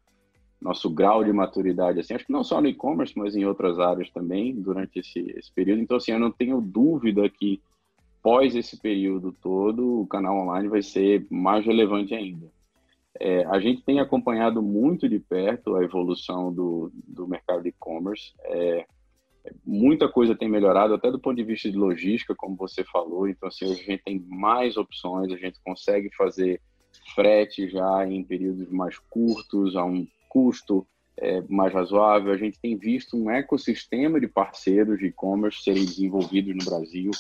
nosso 0.61 0.89
grau 0.89 1.23
de 1.23 1.31
maturidade, 1.31 2.01
assim, 2.01 2.15
acho 2.15 2.25
que 2.25 2.33
não 2.33 2.43
só 2.43 2.59
no 2.59 2.69
e-commerce, 2.69 3.13
mas 3.19 3.37
em 3.37 3.45
outras 3.45 3.79
áreas 3.79 4.09
também, 4.09 4.55
durante 4.55 4.99
esse, 4.99 5.19
esse 5.37 5.53
período. 5.53 5.83
Então, 5.83 5.99
assim, 5.99 6.13
eu 6.13 6.19
não 6.19 6.31
tenho 6.31 6.59
dúvida 6.59 7.29
que, 7.29 7.61
pós 8.23 8.57
esse 8.57 8.81
período 8.81 9.31
todo, 9.31 10.01
o 10.01 10.07
canal 10.07 10.39
online 10.39 10.67
vai 10.67 10.81
ser 10.81 11.27
mais 11.31 11.67
relevante 11.67 12.15
ainda. 12.15 12.51
É, 13.21 13.45
a 13.47 13.61
gente 13.61 13.83
tem 13.83 14.01
acompanhado 14.01 14.61
muito 14.61 15.09
de 15.09 15.19
perto 15.19 15.77
a 15.77 15.85
evolução 15.85 16.53
do, 16.53 16.91
do 17.07 17.29
mercado 17.29 17.63
de 17.63 17.69
e-commerce. 17.69 18.33
É, 18.45 18.85
muita 19.65 20.09
coisa 20.09 20.35
tem 20.35 20.49
melhorado, 20.49 20.95
até 20.95 21.11
do 21.11 21.19
ponto 21.19 21.37
de 21.37 21.45
vista 21.45 21.71
de 21.71 21.77
logística, 21.77 22.35
como 22.35 22.57
você 22.57 22.83
falou. 22.85 23.29
Então, 23.29 23.49
assim, 23.49 23.67
hoje 23.67 23.83
a 23.83 23.85
gente 23.85 24.03
tem 24.03 24.25
mais 24.29 24.77
opções, 24.77 25.33
a 25.33 25.37
gente 25.37 25.61
consegue 25.65 26.11
fazer 26.17 26.61
frete 27.15 27.69
já 27.69 28.07
em 28.07 28.25
períodos 28.25 28.69
mais 28.71 28.99
curtos, 28.99 29.77
a 29.77 29.85
um 29.85 30.07
custo 30.29 30.87
é, 31.17 31.41
mais 31.49 31.73
razoável. 31.73 32.33
A 32.33 32.37
gente 32.37 32.59
tem 32.59 32.77
visto 32.77 33.17
um 33.17 33.31
ecossistema 33.31 34.19
de 34.19 34.27
parceiros 34.27 34.99
de 34.99 35.07
e-commerce 35.07 35.63
serem 35.63 35.85
desenvolvidos 35.85 36.55
no 36.55 36.65
Brasil. 36.65 37.11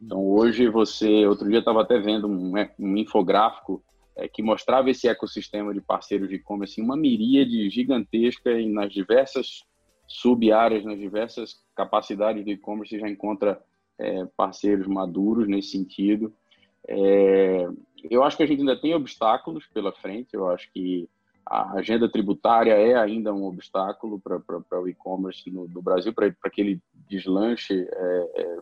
Então, 0.00 0.24
hoje 0.24 0.68
você, 0.68 1.26
outro 1.26 1.48
dia 1.48 1.58
estava 1.58 1.82
até 1.82 1.98
vendo 1.98 2.28
um, 2.28 2.52
um 2.78 2.96
infográfico 2.96 3.82
é, 4.20 4.28
que 4.28 4.42
mostrava 4.42 4.90
esse 4.90 5.08
ecossistema 5.08 5.72
de 5.72 5.80
parceiros 5.80 6.28
de 6.28 6.36
e-commerce, 6.36 6.80
uma 6.80 6.96
miríade 6.96 7.70
gigantesca 7.70 8.52
e 8.52 8.68
nas 8.68 8.92
diversas 8.92 9.64
sub-áreas, 10.06 10.84
nas 10.84 10.98
diversas 10.98 11.62
capacidades 11.74 12.44
do 12.44 12.50
e-commerce, 12.50 12.98
já 12.98 13.08
encontra 13.08 13.62
é, 13.98 14.26
parceiros 14.36 14.86
maduros 14.86 15.48
nesse 15.48 15.70
sentido. 15.70 16.32
É, 16.86 17.66
eu 18.10 18.22
acho 18.22 18.36
que 18.36 18.42
a 18.42 18.46
gente 18.46 18.60
ainda 18.60 18.78
tem 18.78 18.94
obstáculos 18.94 19.66
pela 19.72 19.92
frente, 19.92 20.34
eu 20.34 20.48
acho 20.48 20.70
que 20.72 21.08
a 21.46 21.78
agenda 21.78 22.08
tributária 22.08 22.74
é 22.74 22.94
ainda 22.94 23.32
um 23.32 23.44
obstáculo 23.44 24.20
para 24.20 24.80
o 24.80 24.88
e-commerce 24.88 25.50
no, 25.50 25.66
no, 25.66 25.82
Brasil, 25.82 26.12
para 26.12 26.50
que 26.50 26.60
ele 26.60 26.80
deslanche 27.08 27.88
é, 27.90 28.30
é, 28.36 28.58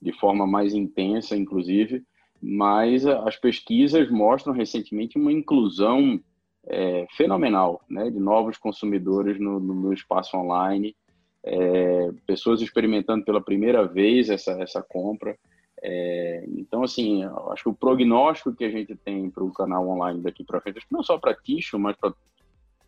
de 0.00 0.12
forma 0.12 0.46
mais 0.46 0.74
intensa, 0.74 1.36
inclusive. 1.36 2.02
Mas 2.42 3.06
as 3.06 3.36
pesquisas 3.36 4.10
mostram 4.10 4.52
recentemente 4.52 5.16
uma 5.16 5.30
inclusão 5.30 6.20
é, 6.66 7.06
fenomenal 7.12 7.82
né, 7.88 8.10
de 8.10 8.18
novos 8.18 8.58
consumidores 8.58 9.38
no, 9.38 9.60
no 9.60 9.92
espaço 9.92 10.36
online, 10.36 10.96
é, 11.44 12.10
pessoas 12.26 12.60
experimentando 12.60 13.24
pela 13.24 13.40
primeira 13.40 13.86
vez 13.86 14.28
essa, 14.28 14.52
essa 14.60 14.82
compra. 14.82 15.36
É, 15.80 16.44
então, 16.48 16.82
assim, 16.82 17.24
acho 17.50 17.64
que 17.64 17.68
o 17.68 17.74
prognóstico 17.74 18.54
que 18.54 18.64
a 18.64 18.70
gente 18.70 18.94
tem 18.94 19.28
para 19.30 19.42
o 19.42 19.52
canal 19.52 19.88
online 19.88 20.20
daqui 20.20 20.44
para 20.44 20.60
frente, 20.60 20.80
não 20.90 21.02
só 21.02 21.18
para 21.18 21.34
Ticho, 21.34 21.78
mas 21.78 21.96
para 21.96 22.14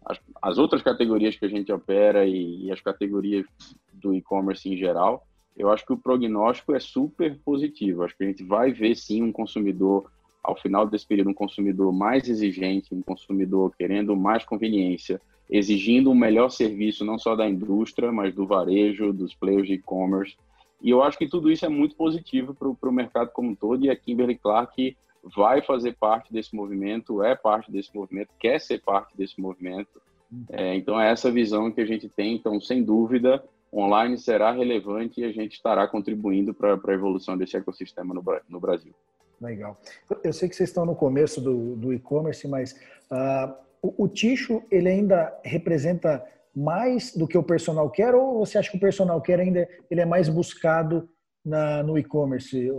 as, 0.07 0.21
as, 0.43 0.59
outras 0.59 0.83
categorias 0.83 1.35
que 1.37 1.45
a 1.45 1.49
gente 1.49 1.73
opera 1.73 2.25
e, 2.25 2.67
e 2.67 2.73
as 2.73 2.81
categorias 2.81 3.45
do 3.93 4.15
e-commerce 4.15 4.69
em 4.69 4.77
geral, 4.77 5.27
eu 5.57 5.71
acho 5.71 5.87
que 5.87 5.93
o 5.93 5.97
prognóstico 5.97 6.75
é 6.75 6.81
super 6.81 7.39
positivo. 7.45 8.03
Acho 8.03 8.17
que 8.17 8.25
a 8.25 8.27
gente 8.27 8.43
vai 8.43 8.73
ver 8.73 8.97
sim 8.97 9.23
um 9.23 9.33
consumidor, 9.33 10.11
ao 10.43 10.57
final 10.57 10.87
desse 10.87 11.07
período, 11.07 11.31
um 11.31 11.35
consumidor 11.35 11.93
mais 11.93 12.29
exigente, 12.29 12.95
um 12.95 13.03
consumidor 13.03 13.73
querendo 13.77 14.17
mais 14.17 14.45
conveniência, 14.45 15.21
exigindo 15.49 16.11
um 16.11 16.15
melhor 16.15 16.51
serviço, 16.51 17.05
não 17.05 17.19
só 17.19 17.37
da 17.37 17.49
indústria, 17.49 18.11
mas 18.11 18.35
do 18.35 18.47
varejo, 18.47 19.13
dos 19.13 19.35
players 19.35 19.69
de 19.69 19.75
e-commerce. 19.75 20.37
E 20.83 20.91
eu 20.91 21.03
acho 21.03 21.17
que 21.17 21.29
tudo 21.29 21.51
isso 21.51 21.65
é 21.65 21.69
muito 21.69 21.97
positivo 21.97 22.55
para 22.55 22.89
o 22.89 22.93
mercado 22.93 23.31
como 23.31 23.51
um 23.51 23.55
todo, 23.55 23.85
e 23.85 23.91
a 23.91 23.97
Kimberly 23.97 24.37
Clark 24.37 24.97
vai 25.35 25.63
fazer 25.63 25.97
parte 25.97 26.33
desse 26.33 26.55
movimento, 26.55 27.23
é 27.23 27.35
parte 27.35 27.71
desse 27.71 27.95
movimento, 27.95 28.29
quer 28.39 28.61
ser 28.61 28.83
parte 28.83 29.17
desse 29.17 29.41
movimento. 29.41 30.03
É, 30.51 30.75
então, 30.75 31.01
é 31.01 31.11
essa 31.11 31.31
visão 31.31 31.71
que 31.71 31.81
a 31.81 31.87
gente 31.87 32.09
tem. 32.09 32.35
Então, 32.35 32.61
sem 32.61 32.83
dúvida, 32.83 33.43
online 33.75 34.17
será 34.19 34.53
relevante 34.53 35.21
e 35.21 35.25
a 35.25 35.33
gente 35.33 35.55
estará 35.55 35.87
contribuindo 35.89 36.55
para 36.55 36.75
a 36.75 36.93
evolução 36.93 37.37
desse 37.37 37.57
ecossistema 37.57 38.15
no, 38.15 38.23
no, 38.49 38.61
Brasil. 38.61 38.95
Legal. 39.41 39.81
Eu 40.23 40.33
sei 40.33 40.49
que 40.49 40.55
vocês 40.55 40.69
estão 40.69 40.87
no 40.87 40.95
começo 40.95 41.41
do, 41.41 41.77
do 41.77 41.93
e-commerce, 41.93 42.47
mas 42.47 42.73
uh, 43.11 43.55
o, 43.83 44.05
o 44.05 44.09
Ticho, 44.09 44.63
ele 44.71 44.89
ainda 44.89 45.37
representa 45.45 46.25
mais 46.55 47.15
do 47.15 47.27
que 47.27 47.37
o 47.37 47.43
personal 47.43 47.91
quer 47.91 48.15
ou 48.15 48.39
você 48.39 48.59
acha 48.59 48.71
que 48.71 48.77
o 48.77 48.81
personal 48.81 49.21
quer 49.21 49.41
ainda 49.41 49.69
ele 49.91 50.01
é 50.01 50.07
mais 50.07 50.29
buscado 50.29 51.09
na, 51.45 51.83
no 51.83 51.99
e-commerce, 51.99 52.71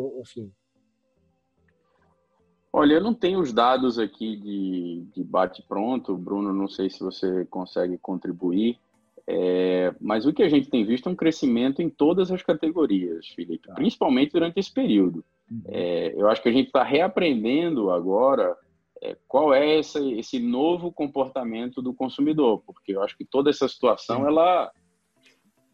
Olha, 2.74 2.96
eu 2.96 3.02
não 3.02 3.14
tenho 3.14 3.40
os 3.40 3.54
dados 3.54 3.98
aqui 3.98 4.36
de, 4.36 5.08
de 5.14 5.24
bate-pronto, 5.24 6.18
Bruno, 6.18 6.52
não 6.52 6.68
sei 6.68 6.90
se 6.90 7.00
você 7.00 7.46
consegue 7.46 7.98
contribuir, 7.98 8.78
é, 9.28 9.94
mas 10.00 10.26
o 10.26 10.34
que 10.34 10.44
a 10.44 10.50
gente 10.50 10.70
tem 10.70 10.86
visto 10.86 11.10
é 11.10 11.12
um 11.12 11.16
crescimento 11.16 11.82
em 11.82 11.90
todas 11.90 12.32
as 12.32 12.44
categorias, 12.44 13.28
Felipe, 13.30 13.68
tá. 13.68 13.74
principalmente 13.74 14.34
durante 14.34 14.60
esse 14.60 14.72
período. 14.72 15.26
Uhum. 15.50 15.62
É, 15.68 16.14
eu 16.16 16.28
acho 16.30 16.42
que 16.42 16.50
a 16.50 16.52
gente 16.52 16.68
está 16.68 16.84
reaprendendo 16.84 17.90
agora 17.90 18.56
é, 19.02 19.18
qual 19.28 19.54
é 19.54 19.80
esse, 19.80 20.14
esse 20.14 20.40
novo 20.40 20.92
comportamento 20.92 21.82
do 21.82 21.94
consumidor, 21.94 22.62
porque 22.66 22.96
eu 22.96 23.02
acho 23.02 23.18
que 23.18 23.26
toda 23.26 23.50
essa 23.50 23.68
situação 23.68 24.28
ela 24.28 24.72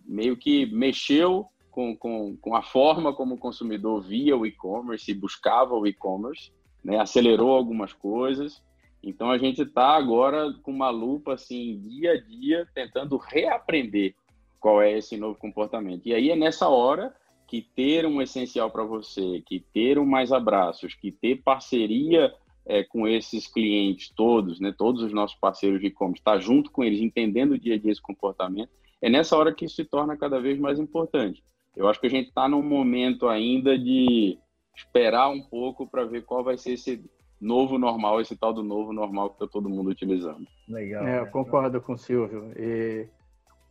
meio 0.06 0.38
que 0.38 0.66
mexeu 0.68 1.48
com, 1.70 1.96
com, 1.96 2.36
com 2.38 2.56
a 2.56 2.62
forma 2.62 3.14
como 3.14 3.36
o 3.36 3.40
consumidor 3.40 4.02
via 4.02 4.36
o 4.36 4.46
e-commerce 4.46 5.10
e 5.10 5.16
buscava 5.16 5.74
o 5.74 5.88
e-commerce, 5.88 6.52
né? 6.84 7.00
acelerou 7.00 7.52
algumas 7.52 7.94
coisas. 7.94 8.62
Então 9.04 9.32
a 9.32 9.38
gente 9.38 9.64
está 9.64 9.96
agora 9.96 10.54
com 10.62 10.72
uma 10.72 10.90
lupa 10.90 11.34
assim 11.34 11.80
dia 11.80 12.14
a 12.14 12.22
dia 12.22 12.68
tentando 12.74 13.18
reaprender 13.18 14.16
qual 14.60 14.82
é 14.82 14.98
esse 14.98 15.18
novo 15.18 15.38
comportamento. 15.38 16.06
E 16.06 16.14
aí 16.14 16.30
é 16.30 16.36
nessa 16.36 16.70
hora 16.70 17.14
que 17.48 17.62
ter 17.62 18.06
um 18.06 18.22
essencial 18.22 18.70
para 18.70 18.84
você, 18.84 19.44
que 19.46 19.60
ter 19.74 19.98
um 19.98 20.06
mais 20.06 20.32
abraços, 20.32 20.94
que 20.94 21.12
ter 21.12 21.42
parceria 21.42 22.34
é, 22.66 22.84
com 22.84 23.08
esses 23.08 23.48
clientes 23.48 24.10
todos, 24.16 24.60
né, 24.60 24.74
todos 24.78 25.02
os 25.02 25.12
nossos 25.12 25.38
parceiros 25.38 25.82
de 25.82 25.88
e-commerce, 25.88 26.22
estar 26.22 26.34
tá 26.34 26.40
junto 26.40 26.72
com 26.72 26.84
eles, 26.84 27.02
entendendo 27.02 27.54
o 27.54 27.60
dia 27.60 27.76
a 27.76 27.78
dia 27.78 27.92
esse 27.92 28.02
comportamento, 28.02 28.70
é 29.02 29.10
nessa 29.10 29.36
hora 29.36 29.54
que 29.54 29.66
isso 29.66 29.76
se 29.76 29.84
torna 29.84 30.16
cada 30.16 30.40
vez 30.40 30.60
mais 30.60 30.80
importante. 30.80 31.44
Eu 31.76 31.90
acho 31.90 32.00
que 32.00 32.08
a 32.08 32.10
gente 32.10 32.30
está 32.30 32.48
num 32.48 32.62
momento 32.62 33.28
ainda 33.28 33.78
de 33.78 34.38
esperar 34.76 35.30
um 35.30 35.42
pouco 35.42 35.88
para 35.88 36.06
ver 36.06 36.24
qual 36.24 36.44
vai 36.44 36.58
ser 36.58 36.74
esse 36.74 37.04
novo 37.42 37.80
normal, 37.80 38.22
esse 38.22 38.36
tal 38.36 38.54
do 38.54 38.64
novo 38.64 38.94
normal 38.94 39.30
que 39.30 39.36
está 39.36 39.48
todo 39.48 39.70
mundo 39.70 39.90
utilizando. 39.90 40.46
Legal. 40.70 41.06
É, 41.08 41.20
eu 41.20 41.28
concordo 41.28 41.82
com 41.82 41.94
o 41.94 41.98
Silvio. 41.98 42.52
E 42.56 43.08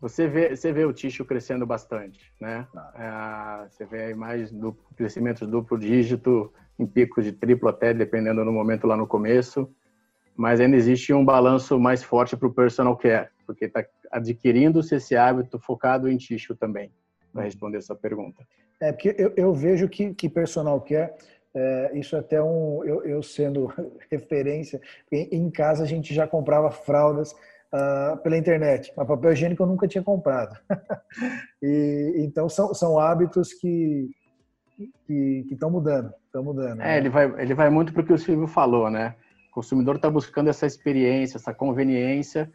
você 0.01 0.27
vê, 0.27 0.57
você 0.57 0.73
vê 0.73 0.85
o 0.85 0.93
tixo 0.93 1.25
crescendo 1.25 1.65
bastante, 1.65 2.33
né? 2.41 2.67
Ah. 2.75 3.67
você 3.71 3.85
vê 3.85 4.15
mais 4.15 4.51
do 4.51 4.73
crescimento 4.97 5.47
duplo 5.47 5.79
dígito, 5.79 6.53
em 6.79 6.87
picos 6.87 7.25
de 7.25 7.33
triplo 7.33 7.69
até, 7.69 7.95
dependendo 7.95 8.45
do 8.45 8.53
momento 8.53 8.87
lá 8.87 8.97
no 8.97 9.07
começo. 9.07 9.71
Mas 10.35 10.59
ainda 10.59 10.77
existe 10.77 11.13
um 11.13 11.25
balanço 11.25 11.79
mais 11.79 12.03
forte 12.03 12.37
para 12.37 12.49
o 12.49 12.53
personal 12.53 12.97
care, 12.97 13.29
porque 13.47 13.67
está 13.67 13.85
adquirindo-se 14.11 14.97
esse 14.97 15.15
hábito 15.15 15.59
focado 15.59 16.09
em 16.09 16.17
tixo 16.17 16.57
também, 16.57 16.91
para 17.33 17.43
responder 17.43 17.77
essa 17.77 17.95
pergunta. 17.95 18.43
É, 18.81 18.91
porque 18.91 19.15
eu, 19.19 19.33
eu 19.37 19.53
vejo 19.53 19.87
que, 19.89 20.15
que 20.15 20.29
personal 20.29 20.81
care 20.81 21.13
é, 21.55 21.91
isso 21.95 22.15
é 22.15 22.21
até 22.21 22.41
um 22.43 22.85
eu, 22.85 23.05
eu 23.05 23.23
sendo 23.23 23.73
referência 24.11 24.81
em, 25.11 25.29
em, 25.33 25.51
casa 25.51 25.83
a 25.83 25.87
gente 25.87 26.15
já 26.15 26.27
comprava 26.27 26.71
fraldas 26.71 27.33
uh, 27.33 28.17
pela 28.23 28.39
internet 28.39 28.93
mas 28.97 29.07
papel 29.07 29.33
higiênico 29.33 29.63
eu 29.63 29.67
nunca 29.67 29.89
tinha 29.89 30.03
comprado. 30.03 30.57
E 31.63 32.15
então 32.19 32.49
são, 32.49 32.73
são 32.73 32.99
hábitos 32.99 33.53
que 33.53 34.09
que 35.07 35.47
estão 35.51 35.71
mudando 35.71 36.15
estão 36.25 36.43
mudando 36.43 36.81
é 36.81 36.85
né? 36.85 36.99
ele 36.99 37.11
vai 37.11 37.43
ele 37.43 37.53
vai 37.53 37.69
muito 37.69 37.93
para 37.93 38.03
o 38.03 38.07
que 38.07 38.13
o 38.13 38.19
Silvio 38.19 38.47
falou 38.47 38.89
né? 38.89 39.15
O 39.51 39.55
consumidor 39.55 39.97
está 39.97 40.09
buscando 40.09 40.49
essa 40.49 40.67
experiência 40.67 41.37
essa 41.37 41.53
conveniência 41.53 42.51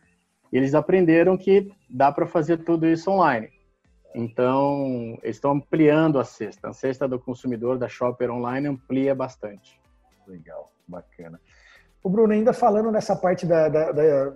e 0.52 0.58
eles 0.58 0.74
aprenderam 0.74 1.38
que 1.38 1.72
dá 1.90 2.12
para 2.12 2.26
fazer 2.26 2.64
tudo 2.64 2.88
isso 2.88 3.12
online 3.12 3.50
então, 4.16 5.18
eles 5.22 5.36
estão 5.36 5.52
ampliando 5.52 6.18
a 6.20 6.24
cesta. 6.24 6.70
A 6.70 6.74
cesta 6.74 7.08
do 7.08 7.20
consumidor 7.20 7.78
da 7.78 7.90
Shopper 7.90 8.32
Online 8.32 8.68
amplia 8.68 9.14
bastante. 9.14 9.80
Legal, 10.26 10.72
bacana. 10.88 11.40
O 12.02 12.10
Bruno, 12.10 12.32
ainda 12.32 12.54
falando 12.54 12.92
nessa 12.92 13.16
parte 13.16 13.46
da, 13.46 13.68
da, 13.68 13.92
da, 13.92 14.34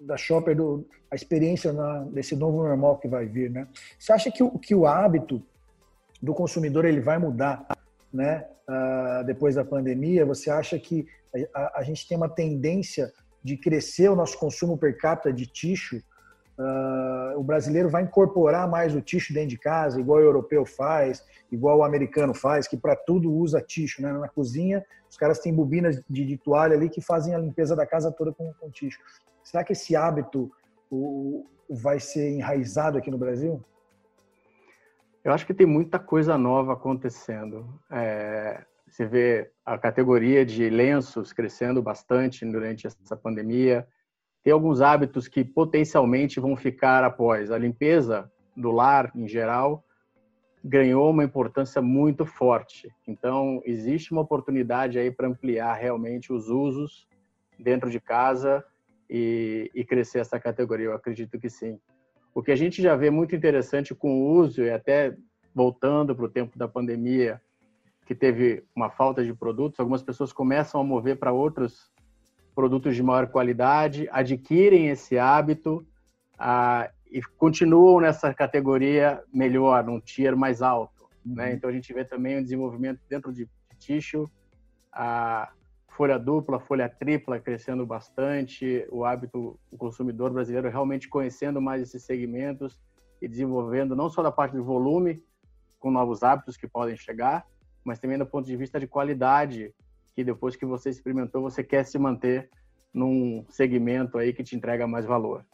da 0.00 0.16
Shopper, 0.16 0.56
do, 0.56 0.86
a 1.10 1.14
experiência 1.14 1.72
na, 1.72 2.04
desse 2.04 2.36
novo 2.36 2.62
normal 2.62 2.98
que 2.98 3.08
vai 3.08 3.26
vir, 3.26 3.50
né? 3.50 3.66
Você 3.98 4.12
acha 4.12 4.30
que 4.30 4.42
o, 4.42 4.58
que 4.58 4.74
o 4.74 4.86
hábito 4.86 5.42
do 6.22 6.32
consumidor 6.32 6.84
ele 6.84 7.00
vai 7.00 7.18
mudar, 7.18 7.66
né? 8.12 8.46
Uh, 8.68 9.24
depois 9.24 9.56
da 9.56 9.64
pandemia? 9.64 10.24
Você 10.24 10.50
acha 10.50 10.78
que 10.78 11.06
a, 11.54 11.80
a 11.80 11.82
gente 11.82 12.06
tem 12.06 12.16
uma 12.16 12.28
tendência 12.28 13.12
de 13.42 13.56
crescer 13.56 14.08
o 14.08 14.16
nosso 14.16 14.38
consumo 14.38 14.78
per 14.78 14.96
capita 14.96 15.32
de 15.32 15.46
tixo 15.46 16.00
Uh, 16.56 17.36
o 17.36 17.42
brasileiro 17.42 17.88
vai 17.88 18.04
incorporar 18.04 18.68
mais 18.68 18.94
o 18.94 19.00
ticho 19.00 19.34
dentro 19.34 19.48
de 19.48 19.58
casa, 19.58 20.00
igual 20.00 20.20
o 20.20 20.22
europeu 20.22 20.64
faz, 20.64 21.24
igual 21.50 21.78
o 21.78 21.84
americano 21.84 22.32
faz, 22.32 22.68
que 22.68 22.76
para 22.76 22.94
tudo 22.94 23.32
usa 23.32 23.60
ticho. 23.60 24.00
Né? 24.00 24.12
Na 24.12 24.28
cozinha, 24.28 24.84
os 25.10 25.16
caras 25.16 25.40
têm 25.40 25.52
bobinas 25.52 26.00
de, 26.08 26.24
de, 26.24 26.36
toalha 26.36 26.74
ali 26.74 26.88
que 26.88 27.00
fazem 27.00 27.34
a 27.34 27.38
limpeza 27.38 27.74
da 27.74 27.84
casa 27.84 28.12
toda 28.12 28.32
com, 28.32 28.52
com 28.54 28.70
ticho. 28.70 29.00
Será 29.42 29.64
que 29.64 29.72
esse 29.72 29.96
hábito 29.96 30.50
o, 30.90 31.44
vai 31.68 31.98
ser 31.98 32.30
enraizado 32.30 32.98
aqui 32.98 33.10
no 33.10 33.18
Brasil? 33.18 33.60
Eu 35.24 35.32
acho 35.32 35.46
que 35.46 35.54
tem 35.54 35.66
muita 35.66 35.98
coisa 35.98 36.38
nova 36.38 36.74
acontecendo. 36.74 37.80
É, 37.90 38.64
você 38.86 39.06
vê 39.06 39.50
a 39.66 39.76
categoria 39.76 40.46
de 40.46 40.70
lenços 40.70 41.32
crescendo 41.32 41.82
bastante 41.82 42.44
durante 42.44 42.86
essa 42.86 43.16
pandemia 43.16 43.86
tem 44.44 44.52
alguns 44.52 44.82
hábitos 44.82 45.26
que 45.26 45.42
potencialmente 45.42 46.38
vão 46.38 46.54
ficar 46.54 47.02
após. 47.02 47.50
A 47.50 47.56
limpeza 47.56 48.30
do 48.54 48.70
lar, 48.70 49.10
em 49.16 49.26
geral, 49.26 49.82
ganhou 50.62 51.10
uma 51.10 51.24
importância 51.24 51.80
muito 51.80 52.26
forte. 52.26 52.90
Então, 53.08 53.62
existe 53.64 54.12
uma 54.12 54.20
oportunidade 54.20 54.98
aí 54.98 55.10
para 55.10 55.28
ampliar 55.28 55.74
realmente 55.74 56.30
os 56.30 56.50
usos 56.50 57.08
dentro 57.58 57.90
de 57.90 57.98
casa 57.98 58.62
e, 59.08 59.70
e, 59.74 59.82
crescer 59.82 60.18
essa 60.18 60.38
categoria. 60.38 60.86
Eu 60.86 60.94
acredito 60.94 61.38
que 61.38 61.48
sim. 61.48 61.80
O 62.34 62.42
que 62.42 62.52
a 62.52 62.56
gente 62.56 62.82
já 62.82 62.94
vê 62.94 63.08
muito 63.08 63.34
interessante 63.34 63.94
com 63.94 64.12
o 64.12 64.32
uso, 64.34 64.62
e 64.62 64.70
até 64.70 65.16
voltando 65.54 66.14
para 66.14 66.24
o 66.24 66.30
tempo 66.30 66.58
da 66.58 66.68
pandemia, 66.68 67.40
que 68.04 68.14
teve 68.14 68.62
uma 68.76 68.90
falta 68.90 69.24
de 69.24 69.32
produtos, 69.32 69.80
algumas 69.80 70.02
pessoas 70.02 70.34
começam 70.34 70.80
a 70.80 70.84
mover 70.84 71.18
para 71.18 71.32
outros 71.32 71.93
produtos 72.54 72.94
de 72.94 73.02
maior 73.02 73.26
qualidade, 73.28 74.08
adquirem 74.12 74.88
esse 74.88 75.18
hábito 75.18 75.86
ah, 76.38 76.90
e 77.10 77.20
continuam 77.36 78.00
nessa 78.00 78.32
categoria 78.32 79.22
melhor, 79.32 79.84
num 79.84 80.00
tier 80.00 80.36
mais 80.36 80.62
alto. 80.62 81.08
Né? 81.24 81.30
Uhum. 81.30 81.34
Né? 81.34 81.52
Então 81.54 81.70
a 81.70 81.72
gente 81.72 81.92
vê 81.92 82.04
também 82.04 82.38
um 82.38 82.42
desenvolvimento 82.42 83.00
dentro 83.08 83.32
de 83.32 83.48
tixo, 83.78 84.24
a 84.92 85.50
folha 85.88 86.18
dupla, 86.18 86.60
folha 86.60 86.88
tripla 86.88 87.38
crescendo 87.38 87.86
bastante, 87.86 88.86
o 88.90 89.04
hábito, 89.04 89.58
o 89.70 89.76
consumidor 89.76 90.32
brasileiro 90.32 90.68
realmente 90.68 91.08
conhecendo 91.08 91.60
mais 91.60 91.82
esses 91.82 92.02
segmentos 92.02 92.80
e 93.20 93.28
desenvolvendo 93.28 93.94
não 93.94 94.10
só 94.10 94.22
da 94.22 94.32
parte 94.32 94.56
do 94.56 94.64
volume, 94.64 95.22
com 95.78 95.90
novos 95.90 96.22
hábitos 96.22 96.56
que 96.56 96.66
podem 96.66 96.96
chegar, 96.96 97.46
mas 97.84 97.98
também 97.98 98.18
do 98.18 98.26
ponto 98.26 98.46
de 98.46 98.56
vista 98.56 98.80
de 98.80 98.86
qualidade 98.86 99.72
que 100.14 100.24
depois 100.24 100.56
que 100.56 100.64
você 100.64 100.90
experimentou, 100.90 101.42
você 101.42 101.62
quer 101.62 101.84
se 101.84 101.98
manter 101.98 102.48
num 102.92 103.44
segmento 103.50 104.16
aí 104.18 104.32
que 104.32 104.44
te 104.44 104.54
entrega 104.54 104.86
mais 104.86 105.04
valor. 105.04 105.44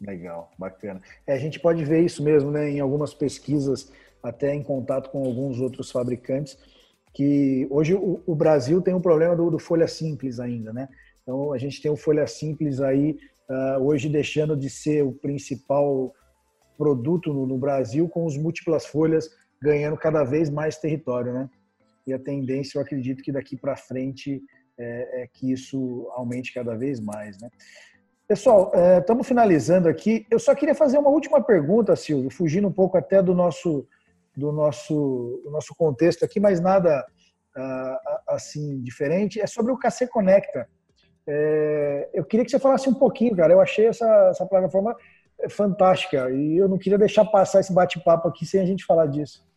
Legal, 0.00 0.50
bacana. 0.58 1.00
É, 1.26 1.32
a 1.32 1.38
gente 1.38 1.58
pode 1.60 1.84
ver 1.84 2.04
isso 2.04 2.22
mesmo, 2.22 2.50
né, 2.50 2.70
em 2.70 2.80
algumas 2.80 3.14
pesquisas, 3.14 3.92
até 4.22 4.54
em 4.54 4.62
contato 4.62 5.10
com 5.10 5.24
alguns 5.24 5.60
outros 5.60 5.90
fabricantes, 5.90 6.58
que 7.14 7.66
hoje 7.70 7.94
o, 7.94 8.22
o 8.26 8.34
Brasil 8.34 8.80
tem 8.82 8.94
um 8.94 9.00
problema 9.00 9.34
do, 9.34 9.50
do, 9.50 9.58
folha 9.58 9.88
simples 9.88 10.38
ainda, 10.38 10.72
né? 10.72 10.88
Então 11.22 11.52
a 11.52 11.58
gente 11.58 11.80
tem 11.80 11.90
o 11.90 11.96
folha 11.96 12.26
simples 12.26 12.80
aí 12.80 13.18
uh, 13.48 13.82
hoje 13.82 14.08
deixando 14.08 14.56
de 14.56 14.70
ser 14.70 15.02
o 15.02 15.12
principal 15.12 16.12
produto 16.76 17.32
no, 17.32 17.46
no 17.46 17.58
Brasil, 17.58 18.08
com 18.08 18.24
os 18.24 18.36
múltiplas 18.36 18.86
folhas 18.86 19.28
ganhando 19.60 19.96
cada 19.96 20.22
vez 20.22 20.48
mais 20.48 20.78
território, 20.78 21.32
né? 21.32 21.50
E 22.08 22.14
a 22.14 22.18
tendência, 22.18 22.78
eu 22.78 22.82
acredito 22.82 23.22
que 23.22 23.30
daqui 23.30 23.56
para 23.56 23.76
frente 23.76 24.42
é, 24.78 25.22
é, 25.22 25.26
que 25.26 25.52
isso 25.52 26.08
aumente 26.12 26.54
cada 26.54 26.74
vez 26.74 27.00
mais, 27.00 27.38
né? 27.40 27.50
Pessoal, 28.26 28.72
estamos 28.98 29.26
é, 29.26 29.28
finalizando 29.28 29.88
aqui. 29.88 30.26
Eu 30.30 30.38
só 30.38 30.54
queria 30.54 30.74
fazer 30.74 30.98
uma 30.98 31.10
última 31.10 31.42
pergunta, 31.42 31.96
Silvio, 31.96 32.30
fugindo 32.30 32.68
um 32.68 32.72
pouco 32.72 32.96
até 32.96 33.22
do 33.22 33.34
nosso 33.34 33.86
do 34.36 34.52
nosso 34.52 35.40
do 35.44 35.50
nosso 35.50 35.74
contexto 35.74 36.24
aqui, 36.24 36.38
mas 36.38 36.60
nada 36.60 37.04
assim 38.28 38.80
diferente. 38.82 39.40
É 39.40 39.46
sobre 39.46 39.72
o 39.72 39.78
KC 39.78 40.06
Conecta. 40.06 40.68
É, 41.26 42.10
eu 42.14 42.24
queria 42.24 42.44
que 42.44 42.50
você 42.50 42.58
falasse 42.58 42.88
um 42.88 42.94
pouquinho, 42.94 43.34
cara. 43.34 43.52
Eu 43.52 43.60
achei 43.60 43.86
essa, 43.86 44.28
essa 44.30 44.46
plataforma 44.46 44.94
fantástica 45.48 46.30
e 46.30 46.56
eu 46.56 46.68
não 46.68 46.78
queria 46.78 46.98
deixar 46.98 47.24
passar 47.24 47.60
esse 47.60 47.72
bate-papo 47.72 48.28
aqui 48.28 48.44
sem 48.44 48.60
a 48.60 48.66
gente 48.66 48.84
falar 48.84 49.06
disso. 49.06 49.47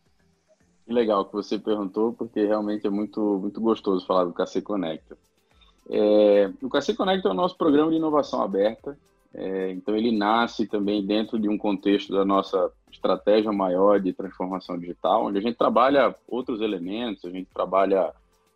Legal 0.92 1.24
que 1.24 1.32
você 1.32 1.58
perguntou, 1.58 2.12
porque 2.12 2.44
realmente 2.44 2.86
é 2.86 2.90
muito, 2.90 3.20
muito 3.40 3.60
gostoso 3.60 4.06
falar 4.06 4.24
do 4.24 4.32
KC 4.32 4.60
Conecta. 4.62 5.16
É, 5.88 6.50
o 6.62 6.68
KC 6.68 6.94
Conecta 6.94 7.28
é 7.28 7.30
o 7.30 7.34
nosso 7.34 7.56
programa 7.56 7.90
de 7.90 7.96
inovação 7.96 8.42
aberta, 8.42 8.96
é, 9.34 9.70
então 9.70 9.96
ele 9.96 10.12
nasce 10.12 10.66
também 10.66 11.04
dentro 11.04 11.38
de 11.38 11.48
um 11.48 11.56
contexto 11.56 12.12
da 12.12 12.24
nossa 12.24 12.70
estratégia 12.90 13.50
maior 13.50 13.98
de 13.98 14.12
transformação 14.12 14.78
digital, 14.78 15.26
onde 15.26 15.38
a 15.38 15.40
gente 15.40 15.56
trabalha 15.56 16.14
outros 16.28 16.60
elementos, 16.60 17.24
a 17.24 17.30
gente 17.30 17.48
trabalha 17.52 18.12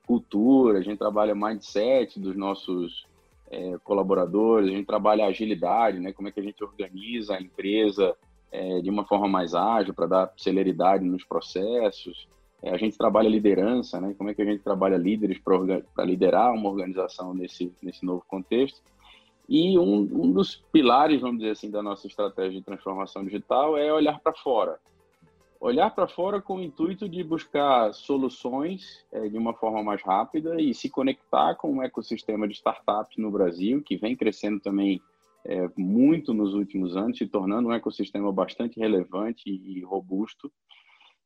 cultura, 0.06 0.78
a 0.78 0.82
gente 0.82 0.98
trabalha 0.98 1.34
mindset 1.34 2.20
dos 2.20 2.36
nossos 2.36 3.06
é, 3.50 3.78
colaboradores, 3.82 4.68
a 4.68 4.72
gente 4.72 4.86
trabalha 4.86 5.26
agilidade, 5.26 5.98
né, 5.98 6.12
como 6.12 6.28
é 6.28 6.30
que 6.30 6.40
a 6.40 6.42
gente 6.42 6.62
organiza 6.62 7.34
a 7.34 7.40
empresa 7.40 8.14
é, 8.50 8.80
de 8.80 8.90
uma 8.90 9.04
forma 9.04 9.28
mais 9.28 9.54
ágil 9.54 9.94
para 9.94 10.06
dar 10.06 10.32
celeridade 10.36 11.04
nos 11.04 11.24
processos. 11.24 12.28
É, 12.62 12.70
a 12.70 12.76
gente 12.76 12.96
trabalha 12.96 13.28
liderança, 13.28 14.00
né? 14.00 14.14
Como 14.16 14.30
é 14.30 14.34
que 14.34 14.42
a 14.42 14.44
gente 14.44 14.62
trabalha 14.62 14.96
líderes 14.96 15.38
para 15.38 16.04
liderar 16.04 16.52
uma 16.52 16.68
organização 16.68 17.34
nesse, 17.34 17.72
nesse 17.82 18.04
novo 18.04 18.24
contexto. 18.26 18.80
E 19.48 19.78
um, 19.78 20.00
um 20.00 20.32
dos 20.32 20.56
pilares, 20.72 21.20
vamos 21.20 21.38
dizer 21.38 21.52
assim, 21.52 21.70
da 21.70 21.82
nossa 21.82 22.06
estratégia 22.06 22.58
de 22.58 22.64
transformação 22.64 23.24
digital 23.24 23.76
é 23.76 23.92
olhar 23.92 24.18
para 24.20 24.32
fora. 24.32 24.78
Olhar 25.60 25.90
para 25.90 26.06
fora 26.06 26.40
com 26.40 26.56
o 26.56 26.62
intuito 26.62 27.08
de 27.08 27.22
buscar 27.22 27.92
soluções 27.94 29.04
é, 29.12 29.28
de 29.28 29.38
uma 29.38 29.54
forma 29.54 29.82
mais 29.82 30.02
rápida 30.02 30.60
e 30.60 30.74
se 30.74 30.90
conectar 30.90 31.54
com 31.54 31.72
um 31.72 31.82
ecossistema 31.82 32.46
de 32.46 32.54
startups 32.54 33.16
no 33.16 33.30
Brasil, 33.30 33.82
que 33.82 33.96
vem 33.96 34.16
crescendo 34.16 34.60
também 34.60 35.00
é, 35.46 35.70
muito 35.76 36.34
nos 36.34 36.54
últimos 36.54 36.96
anos, 36.96 37.16
se 37.16 37.26
tornando 37.26 37.68
um 37.68 37.72
ecossistema 37.72 38.32
bastante 38.32 38.80
relevante 38.80 39.42
e 39.46 39.80
robusto. 39.82 40.50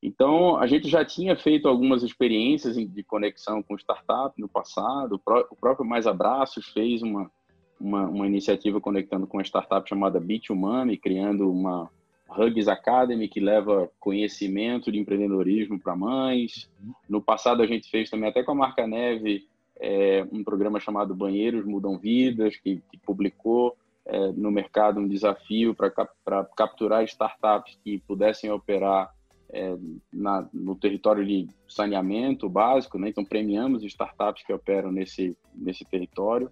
Então, 0.02 0.56
a 0.56 0.66
gente 0.66 0.88
já 0.88 1.04
tinha 1.04 1.36
feito 1.36 1.68
algumas 1.68 2.02
experiências 2.02 2.76
de 2.76 3.02
conexão 3.02 3.62
com 3.62 3.76
startup 3.76 4.38
no 4.40 4.48
passado. 4.48 5.20
O 5.50 5.56
próprio 5.56 5.86
Mais 5.86 6.06
Abraços 6.06 6.68
fez 6.68 7.02
uma, 7.02 7.30
uma, 7.78 8.06
uma 8.08 8.26
iniciativa 8.26 8.80
conectando 8.80 9.26
com 9.26 9.38
uma 9.38 9.44
startup 9.44 9.88
chamada 9.88 10.20
Bit 10.20 10.52
Humana 10.52 10.92
e 10.92 10.98
criando 10.98 11.50
uma 11.50 11.90
Hugs 12.30 12.68
Academy 12.68 13.28
que 13.28 13.40
leva 13.40 13.90
conhecimento 13.98 14.92
de 14.92 14.98
empreendedorismo 14.98 15.78
para 15.78 15.96
mães. 15.96 16.70
No 17.08 17.20
passado, 17.20 17.62
a 17.62 17.66
gente 17.66 17.90
fez 17.90 18.08
também 18.08 18.28
até 18.28 18.42
com 18.42 18.52
a 18.52 18.54
marca 18.54 18.86
Neve 18.86 19.46
é, 19.78 20.26
um 20.30 20.44
programa 20.44 20.78
chamado 20.78 21.14
Banheiros 21.14 21.64
Mudam 21.64 21.98
Vidas, 21.98 22.56
que, 22.56 22.82
que 22.90 22.98
publicou 22.98 23.76
é, 24.10 24.32
no 24.32 24.50
mercado 24.50 24.98
um 24.98 25.06
desafio 25.06 25.72
para 25.72 26.44
capturar 26.56 27.04
startups 27.04 27.78
que 27.84 27.98
pudessem 28.00 28.50
operar 28.50 29.14
é, 29.52 29.76
na, 30.12 30.48
no 30.52 30.74
território 30.74 31.24
de 31.24 31.48
saneamento 31.68 32.48
básico, 32.48 32.98
né? 32.98 33.08
então 33.08 33.24
premiamos 33.24 33.84
startups 33.84 34.44
que 34.44 34.52
operam 34.52 34.90
nesse, 34.90 35.36
nesse 35.54 35.84
território. 35.84 36.50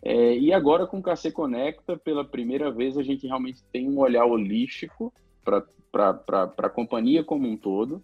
É, 0.00 0.36
e 0.38 0.52
agora 0.52 0.86
com 0.86 0.98
o 0.98 1.02
KC 1.02 1.32
Conecta, 1.32 1.96
pela 1.96 2.24
primeira 2.24 2.70
vez, 2.70 2.96
a 2.96 3.02
gente 3.02 3.26
realmente 3.26 3.64
tem 3.72 3.88
um 3.88 3.98
olhar 3.98 4.24
holístico 4.24 5.12
para 5.42 5.64
a 6.58 6.70
companhia 6.70 7.24
como 7.24 7.48
um 7.48 7.56
todo. 7.56 8.02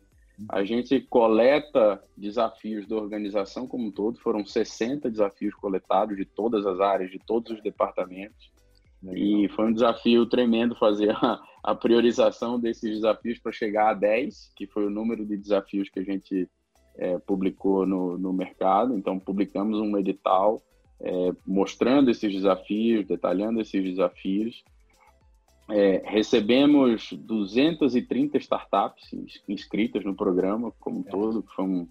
A 0.48 0.64
gente 0.64 1.00
coleta 1.02 2.02
desafios 2.16 2.88
da 2.88 2.96
organização 2.96 3.68
como 3.68 3.86
um 3.86 3.92
todo, 3.92 4.18
foram 4.18 4.44
60 4.44 5.08
desafios 5.08 5.54
coletados 5.54 6.16
de 6.16 6.24
todas 6.24 6.66
as 6.66 6.80
áreas, 6.80 7.12
de 7.12 7.20
todos 7.20 7.52
os 7.52 7.62
departamentos. 7.62 8.50
E 9.10 9.48
foi 9.48 9.66
um 9.66 9.72
desafio 9.72 10.26
tremendo 10.26 10.76
fazer 10.76 11.10
a, 11.10 11.40
a 11.62 11.74
priorização 11.74 12.58
desses 12.58 12.90
desafios 12.90 13.38
para 13.38 13.52
chegar 13.52 13.90
a 13.90 13.94
10, 13.94 14.52
que 14.54 14.66
foi 14.66 14.86
o 14.86 14.90
número 14.90 15.26
de 15.26 15.36
desafios 15.36 15.88
que 15.88 15.98
a 15.98 16.04
gente 16.04 16.48
é, 16.96 17.18
publicou 17.18 17.86
no, 17.86 18.16
no 18.18 18.32
mercado. 18.32 18.96
Então, 18.96 19.18
publicamos 19.18 19.78
um 19.78 19.96
edital 19.98 20.62
é, 21.00 21.32
mostrando 21.46 22.10
esses 22.10 22.32
desafios, 22.32 23.06
detalhando 23.06 23.60
esses 23.60 23.82
desafios. 23.82 24.62
É, 25.68 26.02
recebemos 26.04 27.12
230 27.12 28.36
startups 28.38 29.10
inscritas 29.48 30.04
no 30.04 30.14
programa 30.14 30.72
como 30.78 31.00
um 31.00 31.02
todo, 31.02 31.42
que 31.42 31.54
foi 31.54 31.64
um, 31.64 31.88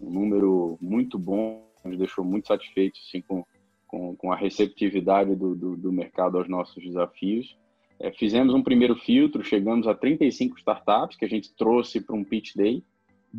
um, 0.00 0.10
número 0.10 0.78
muito 0.80 1.18
bom, 1.18 1.64
nos 1.84 1.98
deixou 1.98 2.24
muito 2.24 2.48
satisfeitos 2.48 3.00
assim, 3.06 3.20
com, 3.20 3.44
com, 3.88 4.14
com 4.14 4.30
a 4.30 4.36
receptividade 4.36 5.34
do, 5.34 5.56
do, 5.56 5.76
do, 5.76 5.90
mercado 5.90 6.38
aos 6.38 6.48
nossos 6.48 6.84
desafios. 6.84 7.56
É, 7.98 8.12
fizemos 8.12 8.54
um 8.54 8.62
primeiro 8.62 8.94
filtro, 8.94 9.42
chegamos 9.42 9.88
a 9.88 9.94
35 9.94 10.58
startups 10.58 11.16
que 11.16 11.24
a 11.24 11.28
gente 11.28 11.52
trouxe 11.56 12.00
para 12.00 12.14
um 12.14 12.22
pitch 12.22 12.54
day, 12.54 12.84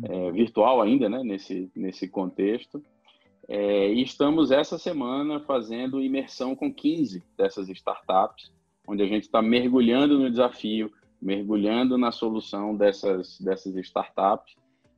é, 0.04 0.30
virtual 0.32 0.82
ainda, 0.82 1.08
né, 1.08 1.22
nesse, 1.22 1.70
nesse 1.74 2.08
contexto. 2.08 2.82
É, 3.48 3.92
e 3.92 4.02
estamos 4.02 4.50
essa 4.50 4.76
semana 4.76 5.40
fazendo 5.40 6.02
imersão 6.02 6.54
com 6.54 6.72
15 6.72 7.22
dessas 7.38 7.68
startups, 7.68 8.52
onde 8.86 9.02
a 9.02 9.06
gente 9.06 9.24
está 9.24 9.40
mergulhando 9.40 10.18
no 10.18 10.30
desafio, 10.30 10.92
mergulhando 11.22 11.96
na 11.96 12.12
solução 12.12 12.76
dessas, 12.76 13.40
dessas 13.40 13.74
startups, 13.76 14.56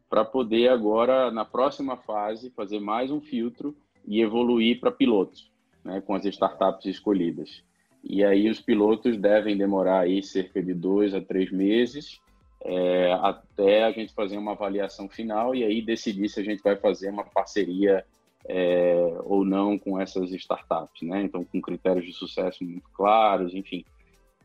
para 0.08 0.24
poder 0.24 0.68
agora, 0.68 1.30
na 1.30 1.44
próxima 1.44 1.96
fase, 1.96 2.50
fazer 2.50 2.80
mais 2.80 3.10
um 3.10 3.20
filtro 3.20 3.74
e 4.06 4.20
evoluir 4.20 4.80
para 4.80 4.90
pilotos, 4.90 5.50
né, 5.84 6.00
com 6.00 6.14
as 6.14 6.24
startups 6.24 6.86
escolhidas. 6.86 7.62
E 8.02 8.24
aí 8.24 8.50
os 8.50 8.60
pilotos 8.60 9.16
devem 9.16 9.56
demorar 9.56 10.00
aí 10.00 10.22
cerca 10.22 10.62
de 10.62 10.74
dois 10.74 11.14
a 11.14 11.20
três 11.20 11.50
meses 11.52 12.20
é, 12.64 13.12
até 13.20 13.84
a 13.84 13.90
gente 13.90 14.14
fazer 14.14 14.36
uma 14.36 14.52
avaliação 14.52 15.08
final 15.08 15.54
e 15.54 15.64
aí 15.64 15.82
decidir 15.82 16.28
se 16.28 16.40
a 16.40 16.44
gente 16.44 16.62
vai 16.62 16.76
fazer 16.76 17.10
uma 17.10 17.24
parceria 17.24 18.04
é, 18.48 19.18
ou 19.24 19.44
não 19.44 19.78
com 19.78 20.00
essas 20.00 20.30
startups, 20.32 21.02
né? 21.02 21.22
Então, 21.22 21.44
com 21.44 21.60
critérios 21.60 22.06
de 22.06 22.12
sucesso 22.12 22.64
muito 22.64 22.88
claros, 22.92 23.54
enfim. 23.54 23.84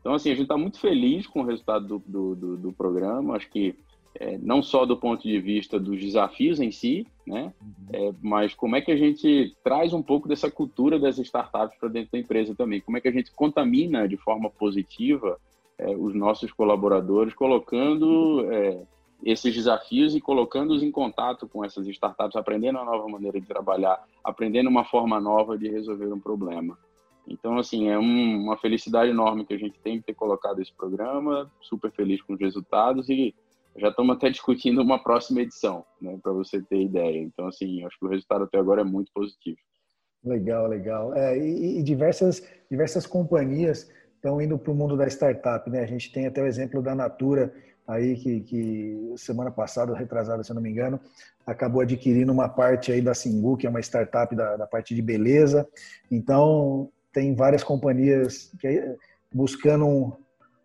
Então, 0.00 0.14
assim, 0.14 0.30
a 0.30 0.34
gente 0.34 0.44
está 0.44 0.56
muito 0.56 0.78
feliz 0.78 1.26
com 1.26 1.42
o 1.42 1.44
resultado 1.44 1.86
do, 1.86 2.02
do, 2.06 2.34
do, 2.34 2.56
do 2.56 2.72
programa. 2.72 3.36
Acho 3.36 3.48
que 3.50 3.74
é, 4.20 4.36
não 4.38 4.62
só 4.62 4.84
do 4.84 4.96
ponto 4.96 5.22
de 5.22 5.38
vista 5.38 5.78
dos 5.78 6.00
desafios 6.00 6.60
em 6.60 6.72
si, 6.72 7.06
né? 7.24 7.52
Uhum. 7.62 7.72
É, 7.92 8.12
mas 8.20 8.52
como 8.52 8.74
é 8.74 8.80
que 8.80 8.90
a 8.90 8.96
gente 8.96 9.56
traz 9.62 9.92
um 9.92 10.02
pouco 10.02 10.28
dessa 10.28 10.50
cultura 10.50 10.98
das 10.98 11.18
startups 11.18 11.78
para 11.78 11.88
dentro 11.88 12.10
da 12.12 12.18
empresa 12.18 12.54
também? 12.54 12.80
Como 12.80 12.96
é 12.96 13.00
que 13.00 13.06
a 13.06 13.12
gente 13.12 13.30
contamina 13.30 14.08
de 14.08 14.16
forma 14.16 14.50
positiva 14.50 15.38
é, 15.78 15.94
os 15.94 16.14
nossos 16.16 16.50
colaboradores, 16.52 17.32
colocando 17.32 18.44
é, 18.50 18.82
esses 19.22 19.54
desafios 19.54 20.16
e 20.16 20.20
colocando-os 20.20 20.82
em 20.82 20.90
contato 20.90 21.46
com 21.46 21.64
essas 21.64 21.86
startups, 21.86 22.34
aprendendo 22.34 22.78
uma 22.78 22.84
nova 22.84 23.08
maneira 23.08 23.40
de 23.40 23.46
trabalhar, 23.46 24.02
aprendendo 24.24 24.68
uma 24.68 24.84
forma 24.84 25.20
nova 25.20 25.56
de 25.56 25.68
resolver 25.68 26.12
um 26.12 26.18
problema. 26.18 26.76
Então, 27.28 27.56
assim, 27.56 27.88
é 27.88 27.98
um, 27.98 28.42
uma 28.42 28.56
felicidade 28.56 29.10
enorme 29.10 29.44
que 29.44 29.54
a 29.54 29.58
gente 29.58 29.78
tem 29.78 29.98
de 29.98 30.04
ter 30.04 30.14
colocado 30.14 30.60
esse 30.60 30.72
programa, 30.72 31.48
super 31.60 31.92
feliz 31.92 32.20
com 32.22 32.32
os 32.32 32.40
resultados 32.40 33.08
e 33.08 33.32
já 33.78 33.88
estamos 33.88 34.16
até 34.16 34.30
discutindo 34.30 34.82
uma 34.82 35.02
próxima 35.02 35.40
edição, 35.40 35.84
né, 36.00 36.18
para 36.22 36.32
você 36.32 36.60
ter 36.62 36.82
ideia. 36.82 37.18
Então, 37.18 37.46
assim, 37.46 37.84
acho 37.84 37.98
que 37.98 38.06
o 38.06 38.08
resultado 38.08 38.44
até 38.44 38.58
agora 38.58 38.82
é 38.82 38.84
muito 38.84 39.10
positivo. 39.12 39.58
Legal, 40.24 40.66
legal. 40.66 41.14
É, 41.14 41.38
e, 41.38 41.78
e 41.78 41.82
diversas, 41.82 42.42
diversas 42.70 43.06
companhias 43.06 43.90
estão 44.14 44.40
indo 44.42 44.58
para 44.58 44.72
o 44.72 44.74
mundo 44.74 44.96
da 44.96 45.06
startup, 45.06 45.70
né? 45.70 45.80
A 45.80 45.86
gente 45.86 46.12
tem 46.12 46.26
até 46.26 46.42
o 46.42 46.46
exemplo 46.46 46.82
da 46.82 46.94
Natura, 46.94 47.54
aí 47.86 48.16
que, 48.16 48.40
que 48.40 49.14
semana 49.16 49.50
passada, 49.50 49.96
retrasada, 49.96 50.42
se 50.42 50.50
eu 50.50 50.54
não 50.54 50.62
me 50.62 50.70
engano, 50.70 51.00
acabou 51.46 51.80
adquirindo 51.80 52.32
uma 52.32 52.48
parte 52.48 52.92
aí 52.92 53.00
da 53.00 53.14
Singu, 53.14 53.56
que 53.56 53.66
é 53.66 53.70
uma 53.70 53.80
startup 53.80 54.34
da, 54.34 54.56
da 54.56 54.66
parte 54.66 54.94
de 54.94 55.00
beleza. 55.00 55.66
Então, 56.10 56.90
tem 57.12 57.34
várias 57.34 57.62
companhias 57.62 58.52
que, 58.60 58.96
buscando 59.32 60.18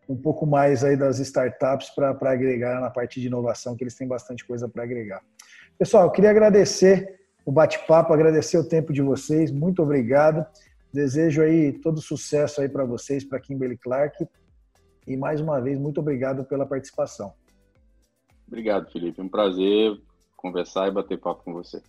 um, 0.07 0.15
pouco 0.15 0.45
mais 0.45 0.83
aí 0.83 0.95
das 0.95 1.19
startups 1.19 1.89
para 1.89 2.31
agregar 2.31 2.81
na 2.81 2.89
parte 2.89 3.19
de 3.19 3.27
inovação, 3.27 3.75
que 3.75 3.83
eles 3.83 3.95
têm 3.95 4.07
bastante 4.07 4.45
coisa 4.45 4.67
para 4.67 4.83
agregar. 4.83 5.21
Pessoal, 5.77 6.05
eu 6.05 6.11
queria 6.11 6.29
agradecer 6.29 7.19
o 7.45 7.51
bate-papo, 7.51 8.13
agradecer 8.13 8.57
o 8.57 8.67
tempo 8.67 8.93
de 8.93 9.01
vocês, 9.01 9.51
muito 9.51 9.81
obrigado. 9.81 10.45
Desejo 10.93 11.41
aí 11.41 11.73
todo 11.73 11.99
sucesso 11.99 12.61
aí 12.61 12.69
para 12.69 12.85
vocês, 12.85 13.23
para 13.23 13.39
Kimberly 13.39 13.77
Clark 13.77 14.27
e 15.07 15.17
mais 15.17 15.41
uma 15.41 15.59
vez, 15.59 15.77
muito 15.77 15.99
obrigado 15.99 16.45
pela 16.45 16.65
participação. 16.65 17.33
Obrigado, 18.47 18.91
Felipe. 18.91 19.21
Um 19.21 19.29
prazer 19.29 19.99
conversar 20.35 20.87
e 20.87 20.91
bater 20.91 21.19
papo 21.19 21.43
com 21.43 21.53
você. 21.53 21.81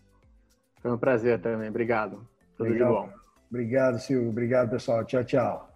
Foi 0.81 0.92
um 0.92 0.98
prazer 0.98 1.40
também. 1.40 1.68
Obrigado. 1.68 2.27
Tudo 2.57 2.70
Legal. 2.70 2.88
de 2.88 3.09
bom. 3.09 3.12
Obrigado, 3.50 3.98
Silvio. 3.98 4.31
Obrigado, 4.31 4.70
pessoal. 4.70 5.05
Tchau, 5.05 5.24
tchau. 5.24 5.68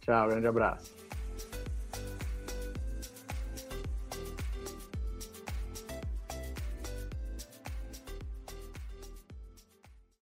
Tchau, 0.00 0.28
grande 0.28 0.46
abraço. 0.46 1.03